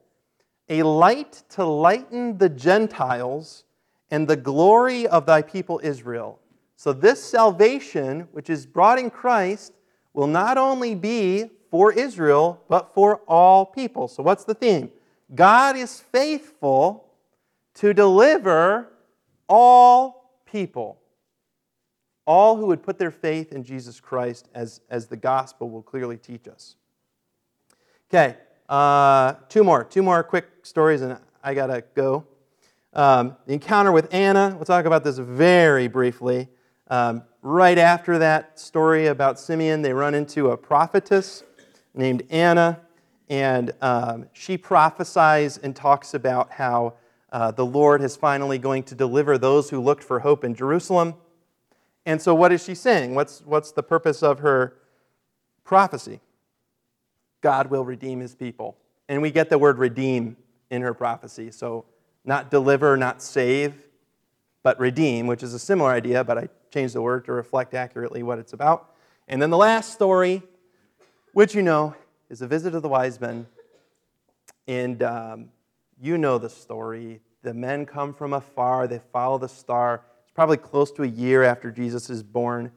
a 0.68 0.83
light 0.83 1.44
to 1.51 1.64
lighten 1.64 2.38
the 2.38 2.48
Gentiles 2.48 3.64
and 4.11 4.27
the 4.27 4.37
glory 4.37 5.07
of 5.07 5.27
thy 5.27 5.42
people 5.42 5.81
Israel. 5.83 6.38
So, 6.77 6.92
this 6.92 7.23
salvation, 7.23 8.29
which 8.33 8.49
is 8.49 8.64
brought 8.64 8.99
in 8.99 9.11
Christ, 9.11 9.73
will 10.14 10.27
not 10.27 10.57
only 10.59 10.94
be 10.94 11.51
for 11.71 11.92
Israel, 11.92 12.62
but 12.68 12.94
for 12.94 13.16
all 13.27 13.66
people. 13.66 14.09
So, 14.09 14.23
what's 14.23 14.44
the 14.44 14.55
theme? 14.55 14.90
God 15.35 15.77
is 15.77 16.01
faithful 16.01 17.09
to 17.75 17.92
deliver 17.92 18.88
all 19.49 20.40
people. 20.47 21.01
All 22.27 22.57
who 22.57 22.66
would 22.66 22.83
put 22.83 22.99
their 22.99 23.11
faith 23.11 23.53
in 23.53 23.64
Jesus 23.64 24.01
Christ, 24.01 24.49
as, 24.55 24.81
as 24.90 25.07
the 25.07 25.16
gospel 25.16 25.71
will 25.71 25.83
clearly 25.83 26.16
teach 26.16 26.47
us. 26.47 26.77
Okay, 28.11 28.37
uh, 28.68 29.35
two 29.49 29.64
more. 29.64 29.85
Two 29.85 30.03
more 30.03 30.23
quick 30.23 30.47
stories, 30.62 31.03
and 31.03 31.18
I 31.42 31.55
got 31.55 31.68
to 31.68 31.83
go. 31.94 32.27
Um, 32.94 33.37
the 33.46 33.53
encounter 33.53 33.92
with 33.92 34.12
Anna, 34.12 34.55
we'll 34.57 34.64
talk 34.64 34.87
about 34.87 35.05
this 35.05 35.18
very 35.18 35.88
briefly. 35.88 36.48
Um, 36.88 37.22
right 37.42 37.77
after 37.79 38.18
that 38.18 38.59
story 38.59 39.07
about 39.07 39.38
Simeon, 39.38 39.83
they 39.83 39.92
run 39.92 40.14
into 40.14 40.51
a 40.51 40.57
prophetess 40.57 41.44
named 41.94 42.22
Anna, 42.31 42.81
and 43.29 43.72
um, 43.83 44.27
she 44.33 44.57
prophesies 44.57 45.59
and 45.59 45.77
talks 45.77 46.14
about 46.14 46.51
how 46.51 46.94
uh, 47.31 47.51
the 47.51 47.66
Lord 47.66 48.03
is 48.03 48.16
finally 48.16 48.59
going 48.59 48.83
to 48.85 48.94
deliver 48.94 49.37
those 49.37 49.68
who 49.68 49.81
looked 49.81 50.03
for 50.03 50.20
hope 50.20 50.44
in 50.44 50.55
Jerusalem. 50.55 51.14
And 52.07 52.22
so, 52.22 52.35
what 52.35 52.53
is 52.53 52.64
she 52.64 52.74
saying? 52.74 53.14
What's, 53.14 53.42
what's 53.44 53.72
the 53.72 53.83
purpose 53.83 54.22
of 54.22 54.38
her 54.38 54.79
prophecy? 55.62 56.20
God 57.42 57.70
will 57.70 57.85
redeem 57.85 58.20
his 58.20 58.35
people. 58.35 58.79
And 59.11 59.20
we 59.20 59.31
get 59.31 59.51
the 59.51 59.59
word 59.59 59.79
redeem 59.79 60.37
in 60.70 60.81
her 60.83 60.94
prophecy. 60.94 61.51
So, 61.51 61.85
not 62.25 62.51
deliver, 62.51 62.97
not 62.97 63.23
save, 63.23 63.75
but 64.63 64.79
redeem, 64.79 65.27
which 65.27 65.43
is 65.43 65.55
a 65.55 65.59
similar 65.59 65.91
idea, 65.91 66.23
but 66.25 66.39
I 66.39 66.49
changed 66.71 66.95
the 66.95 67.03
word 67.03 67.25
to 67.27 67.33
reflect 67.33 67.75
accurately 67.75 68.23
what 68.23 68.39
it's 68.39 68.53
about. 68.53 68.95
And 69.29 69.41
then 69.41 69.51
the 69.51 69.57
last 69.57 69.93
story, 69.93 70.43
which 71.33 71.55
you 71.55 71.63
know, 71.63 71.95
is 72.31 72.43
a 72.43 72.47
visit 72.47 72.75
of 72.75 72.83
the 72.83 72.89
wise 72.89 73.21
men. 73.21 73.47
And 74.67 75.03
um, 75.03 75.49
you 76.01 76.19
know 76.19 76.39
the 76.39 76.51
story. 76.51 77.21
The 77.43 77.55
men 77.55 77.87
come 77.87 78.13
from 78.13 78.33
afar, 78.33 78.87
they 78.87 79.01
follow 79.13 79.39
the 79.39 79.49
star. 79.49 80.03
It's 80.23 80.33
probably 80.33 80.57
close 80.57 80.91
to 80.93 81.03
a 81.05 81.07
year 81.07 81.43
after 81.43 81.71
Jesus 81.71 82.11
is 82.11 82.23
born. 82.23 82.73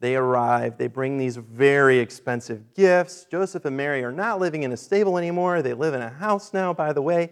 They 0.00 0.16
arrive, 0.16 0.76
they 0.76 0.88
bring 0.88 1.16
these 1.16 1.36
very 1.36 1.98
expensive 1.98 2.74
gifts. 2.74 3.26
Joseph 3.30 3.64
and 3.64 3.76
Mary 3.76 4.04
are 4.04 4.12
not 4.12 4.40
living 4.40 4.62
in 4.62 4.72
a 4.72 4.76
stable 4.76 5.16
anymore, 5.16 5.62
they 5.62 5.72
live 5.72 5.94
in 5.94 6.02
a 6.02 6.10
house 6.10 6.52
now, 6.52 6.74
by 6.74 6.92
the 6.92 7.00
way. 7.00 7.30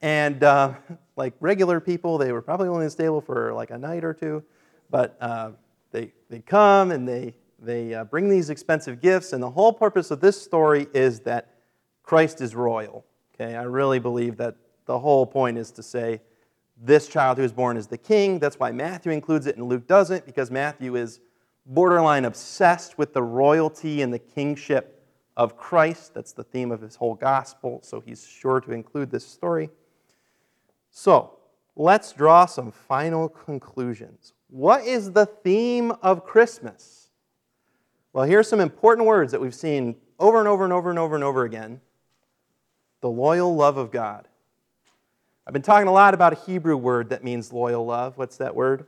And 0.00 0.44
uh, 0.44 0.74
like 1.16 1.34
regular 1.40 1.80
people, 1.80 2.18
they 2.18 2.32
were 2.32 2.42
probably 2.42 2.68
only 2.68 2.80
in 2.80 2.86
the 2.86 2.90
stable 2.90 3.20
for 3.20 3.52
like 3.52 3.70
a 3.70 3.78
night 3.78 4.04
or 4.04 4.12
two. 4.12 4.42
But 4.90 5.16
uh, 5.20 5.52
they, 5.90 6.12
they 6.28 6.40
come 6.40 6.90
and 6.90 7.06
they, 7.08 7.34
they 7.60 7.94
uh, 7.94 8.04
bring 8.04 8.28
these 8.28 8.50
expensive 8.50 9.00
gifts. 9.00 9.32
And 9.32 9.42
the 9.42 9.50
whole 9.50 9.72
purpose 9.72 10.10
of 10.10 10.20
this 10.20 10.40
story 10.40 10.86
is 10.92 11.20
that 11.20 11.54
Christ 12.02 12.40
is 12.40 12.54
royal. 12.54 13.04
Okay, 13.34 13.56
I 13.56 13.62
really 13.62 13.98
believe 13.98 14.36
that 14.36 14.56
the 14.86 14.98
whole 14.98 15.26
point 15.26 15.58
is 15.58 15.70
to 15.72 15.82
say 15.82 16.20
this 16.82 17.08
child 17.08 17.38
who 17.38 17.44
is 17.44 17.52
born 17.52 17.76
is 17.76 17.86
the 17.86 17.98
king. 17.98 18.38
That's 18.38 18.58
why 18.58 18.72
Matthew 18.72 19.12
includes 19.12 19.46
it 19.46 19.56
and 19.56 19.68
Luke 19.68 19.86
doesn't, 19.86 20.26
because 20.26 20.50
Matthew 20.50 20.96
is 20.96 21.20
borderline 21.66 22.24
obsessed 22.24 22.98
with 22.98 23.14
the 23.14 23.22
royalty 23.22 24.02
and 24.02 24.12
the 24.12 24.18
kingship 24.18 25.02
of 25.36 25.56
Christ. 25.56 26.14
That's 26.14 26.32
the 26.32 26.44
theme 26.44 26.70
of 26.70 26.80
his 26.80 26.96
whole 26.96 27.14
gospel, 27.14 27.80
so 27.82 28.00
he's 28.00 28.26
sure 28.26 28.60
to 28.60 28.72
include 28.72 29.10
this 29.10 29.26
story. 29.26 29.70
So, 30.96 31.38
let's 31.74 32.12
draw 32.12 32.46
some 32.46 32.70
final 32.70 33.28
conclusions. 33.28 34.32
What 34.48 34.86
is 34.86 35.10
the 35.10 35.26
theme 35.26 35.90
of 36.02 36.24
Christmas? 36.24 37.08
Well, 38.12 38.24
here's 38.24 38.46
some 38.46 38.60
important 38.60 39.08
words 39.08 39.32
that 39.32 39.40
we've 39.40 39.56
seen 39.56 39.96
over 40.20 40.38
and 40.38 40.46
over 40.46 40.62
and 40.62 40.72
over 40.72 40.90
and 40.90 40.98
over 40.98 41.16
and 41.16 41.24
over 41.24 41.44
again 41.44 41.80
the 43.00 43.10
loyal 43.10 43.54
love 43.56 43.76
of 43.76 43.90
God. 43.90 44.28
I've 45.44 45.52
been 45.52 45.62
talking 45.62 45.88
a 45.88 45.92
lot 45.92 46.14
about 46.14 46.32
a 46.32 46.36
Hebrew 46.36 46.76
word 46.76 47.10
that 47.10 47.24
means 47.24 47.52
loyal 47.52 47.84
love. 47.84 48.16
What's 48.16 48.36
that 48.36 48.54
word? 48.54 48.86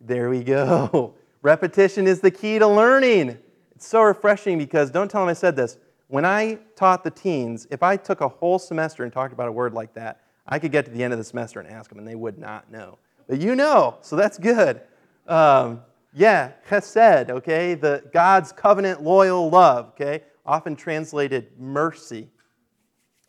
There 0.00 0.30
we 0.30 0.42
go. 0.42 1.14
Repetition 1.42 2.06
is 2.06 2.20
the 2.20 2.30
key 2.30 2.58
to 2.58 2.66
learning. 2.66 3.36
It's 3.76 3.86
so 3.86 4.00
refreshing 4.02 4.56
because 4.56 4.90
don't 4.90 5.10
tell 5.10 5.20
them 5.20 5.28
I 5.28 5.34
said 5.34 5.56
this. 5.56 5.76
When 6.08 6.24
I 6.24 6.58
taught 6.74 7.04
the 7.04 7.10
teens, 7.10 7.66
if 7.70 7.82
I 7.82 7.98
took 7.98 8.22
a 8.22 8.28
whole 8.28 8.58
semester 8.58 9.04
and 9.04 9.12
talked 9.12 9.34
about 9.34 9.48
a 9.48 9.52
word 9.52 9.74
like 9.74 9.92
that, 9.92 10.22
I 10.46 10.58
could 10.58 10.72
get 10.72 10.84
to 10.84 10.90
the 10.90 11.02
end 11.02 11.12
of 11.12 11.18
the 11.18 11.24
semester 11.24 11.60
and 11.60 11.68
ask 11.68 11.88
them, 11.88 11.98
and 11.98 12.06
they 12.06 12.14
would 12.14 12.38
not 12.38 12.70
know. 12.70 12.98
But 13.28 13.40
you 13.40 13.54
know, 13.54 13.96
so 14.02 14.16
that's 14.16 14.38
good. 14.38 14.80
Um, 15.26 15.82
yeah, 16.12 16.52
chesed, 16.68 17.30
okay, 17.30 17.74
the 17.74 18.04
God's 18.12 18.52
covenant 18.52 19.02
loyal 19.02 19.50
love, 19.50 19.88
okay, 19.88 20.22
often 20.46 20.76
translated 20.76 21.48
mercy 21.58 22.28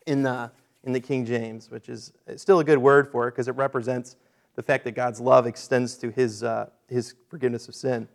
in 0.06 0.22
the 0.22 0.50
in 0.84 0.92
the 0.92 1.00
King 1.00 1.26
James, 1.26 1.68
which 1.68 1.88
is 1.88 2.12
still 2.36 2.60
a 2.60 2.64
good 2.64 2.78
word 2.78 3.10
for 3.10 3.26
it 3.26 3.32
because 3.32 3.48
it 3.48 3.56
represents 3.56 4.16
the 4.54 4.62
fact 4.62 4.84
that 4.84 4.92
God's 4.92 5.20
love 5.20 5.46
extends 5.46 5.96
to 5.96 6.10
His 6.10 6.44
uh, 6.44 6.68
His 6.88 7.14
forgiveness 7.28 7.66
of 7.66 7.74
sin. 7.74 8.08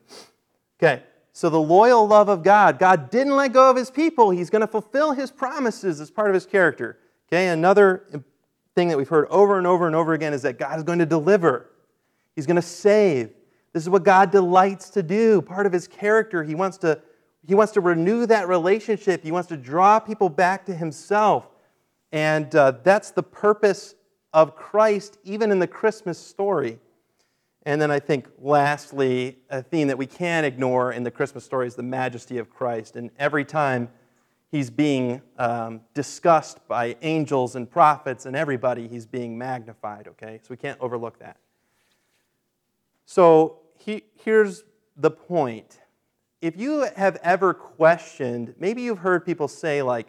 Okay, 0.81 1.03
so 1.33 1.49
the 1.49 1.59
loyal 1.59 2.07
love 2.07 2.29
of 2.29 2.43
God, 2.43 2.79
God 2.79 3.09
didn't 3.09 3.35
let 3.35 3.51
go 3.51 3.69
of 3.69 3.75
His 3.75 3.91
people. 3.91 4.29
He's 4.29 4.49
going 4.49 4.61
to 4.61 4.67
fulfill 4.67 5.11
His 5.11 5.31
promises 5.31 5.99
as 5.99 6.09
part 6.09 6.29
of 6.29 6.33
His 6.33 6.45
character. 6.45 6.97
Okay, 7.27 7.49
another 7.49 8.05
thing 8.75 8.89
that 8.89 8.97
we've 8.97 9.09
heard 9.09 9.27
over 9.29 9.57
and 9.57 9.67
over 9.67 9.87
and 9.87 9.95
over 9.95 10.13
again 10.13 10.33
is 10.33 10.41
that 10.43 10.57
God 10.57 10.77
is 10.77 10.83
going 10.83 10.99
to 10.99 11.05
deliver, 11.05 11.69
He's 12.35 12.45
going 12.45 12.55
to 12.55 12.61
save. 12.61 13.31
This 13.73 13.83
is 13.83 13.89
what 13.89 14.03
God 14.03 14.31
delights 14.31 14.89
to 14.91 15.03
do. 15.03 15.41
Part 15.41 15.65
of 15.65 15.73
His 15.73 15.87
character, 15.87 16.43
He 16.43 16.55
wants 16.55 16.77
to 16.79 17.01
he 17.47 17.55
wants 17.55 17.73
to 17.73 17.81
renew 17.81 18.25
that 18.27 18.47
relationship. 18.47 19.23
He 19.23 19.31
wants 19.31 19.49
to 19.49 19.57
draw 19.57 19.99
people 19.99 20.29
back 20.29 20.65
to 20.67 20.75
himself. 20.75 21.49
And 22.11 22.53
uh, 22.55 22.73
that's 22.83 23.11
the 23.11 23.23
purpose 23.23 23.95
of 24.33 24.55
Christ, 24.55 25.17
even 25.23 25.51
in 25.51 25.59
the 25.59 25.67
Christmas 25.67 26.19
story. 26.19 26.79
And 27.63 27.81
then 27.81 27.91
I 27.91 27.99
think, 27.99 28.27
lastly, 28.39 29.39
a 29.49 29.61
theme 29.61 29.87
that 29.87 29.97
we 29.97 30.07
can't 30.07 30.45
ignore 30.45 30.93
in 30.93 31.03
the 31.03 31.11
Christmas 31.11 31.43
story 31.43 31.67
is 31.67 31.75
the 31.75 31.83
majesty 31.83 32.37
of 32.37 32.49
Christ. 32.49 32.95
And 32.95 33.11
every 33.17 33.45
time 33.45 33.89
he's 34.51 34.69
being 34.69 35.21
um, 35.37 35.81
discussed 35.93 36.67
by 36.67 36.97
angels 37.01 37.55
and 37.55 37.71
prophets 37.71 38.25
and 38.25 38.35
everybody, 38.35 38.87
he's 38.87 39.05
being 39.05 39.37
magnified, 39.37 40.07
okay? 40.09 40.39
So 40.43 40.47
we 40.49 40.57
can't 40.57 40.79
overlook 40.81 41.19
that. 41.19 41.37
So 43.05 43.59
he, 43.77 44.03
here's 44.23 44.63
the 44.97 45.09
point. 45.09 45.79
If 46.41 46.57
you 46.57 46.87
have 46.95 47.17
ever 47.23 47.53
questioned, 47.53 48.53
maybe 48.59 48.81
you've 48.81 48.99
heard 48.99 49.25
people 49.25 49.47
say, 49.47 49.81
like, 49.81 50.07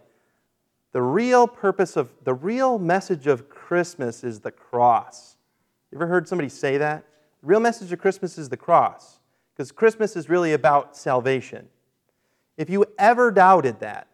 the 0.93 1.03
real 1.03 1.47
purpose 1.47 1.97
of, 1.97 2.11
the 2.25 2.35
real 2.35 2.79
message 2.79 3.27
of 3.27 3.49
Christmas 3.49 4.25
is 4.25 4.41
the 4.41 4.51
cross. 4.51 5.37
You 5.91 5.99
ever 5.99 6.07
heard 6.07 6.29
somebody 6.29 6.49
say 6.49 6.79
that? 6.79 7.05
The 7.41 7.47
real 7.47 7.61
message 7.61 7.93
of 7.93 7.99
Christmas 7.99 8.39
is 8.39 8.49
the 8.49 8.57
cross, 8.57 9.21
because 9.55 9.73
Christmas 9.73 10.17
is 10.17 10.29
really 10.29 10.53
about 10.53 10.97
salvation. 10.97 11.69
If 12.57 12.69
you 12.69 12.85
ever 12.99 13.31
doubted 13.31 13.81
that, 13.81 14.07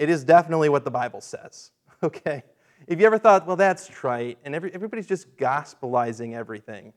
it 0.00 0.08
is 0.08 0.24
definitely 0.24 0.70
what 0.70 0.84
the 0.84 0.90
Bible 0.90 1.20
says, 1.20 1.72
okay? 2.02 2.42
If 2.86 2.98
you 2.98 3.04
ever 3.04 3.18
thought, 3.18 3.46
well, 3.46 3.56
that's 3.56 3.86
trite, 3.86 4.38
and 4.46 4.54
every, 4.54 4.72
everybody's 4.72 5.06
just 5.06 5.36
gospelizing 5.36 6.34
everything, 6.34 6.94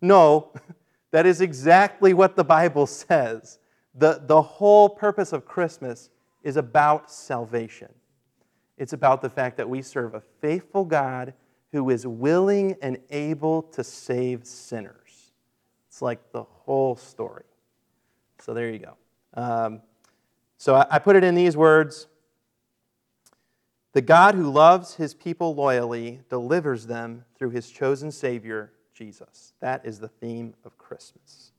no, 0.00 0.52
that 1.10 1.26
is 1.26 1.40
exactly 1.40 2.14
what 2.14 2.36
the 2.36 2.44
Bible 2.44 2.86
says. 2.86 3.58
The, 3.96 4.22
the 4.24 4.40
whole 4.40 4.88
purpose 4.88 5.32
of 5.32 5.44
Christmas 5.44 6.10
is 6.44 6.56
about 6.56 7.10
salvation. 7.10 7.92
It's 8.78 8.92
about 8.92 9.20
the 9.20 9.30
fact 9.30 9.56
that 9.56 9.68
we 9.68 9.82
serve 9.82 10.14
a 10.14 10.22
faithful 10.40 10.84
God 10.84 11.34
who 11.72 11.90
is 11.90 12.06
willing 12.06 12.76
and 12.80 12.98
able 13.10 13.62
to 13.62 13.82
save 13.82 14.46
sinners. 14.46 15.32
It's 15.88 16.00
like 16.00 16.30
the 16.30 16.44
whole 16.44 16.94
story. 16.94 17.44
So 18.38 18.54
there 18.54 18.70
you 18.70 18.78
go. 18.78 18.94
Um, 19.34 19.80
so 20.56 20.76
I, 20.76 20.86
I 20.88 20.98
put 21.00 21.16
it 21.16 21.24
in 21.24 21.34
these 21.34 21.56
words 21.56 22.06
The 23.94 24.02
God 24.02 24.34
who 24.34 24.50
loves 24.50 24.96
his 24.96 25.14
people 25.14 25.54
loyally 25.54 26.20
delivers 26.28 26.86
them 26.86 27.24
through 27.38 27.50
his 27.50 27.70
chosen 27.70 28.10
Savior, 28.10 28.72
Jesus. 28.92 29.54
That 29.60 29.86
is 29.86 30.00
the 30.00 30.08
theme 30.08 30.54
of 30.64 30.76
Christmas. 30.76 31.52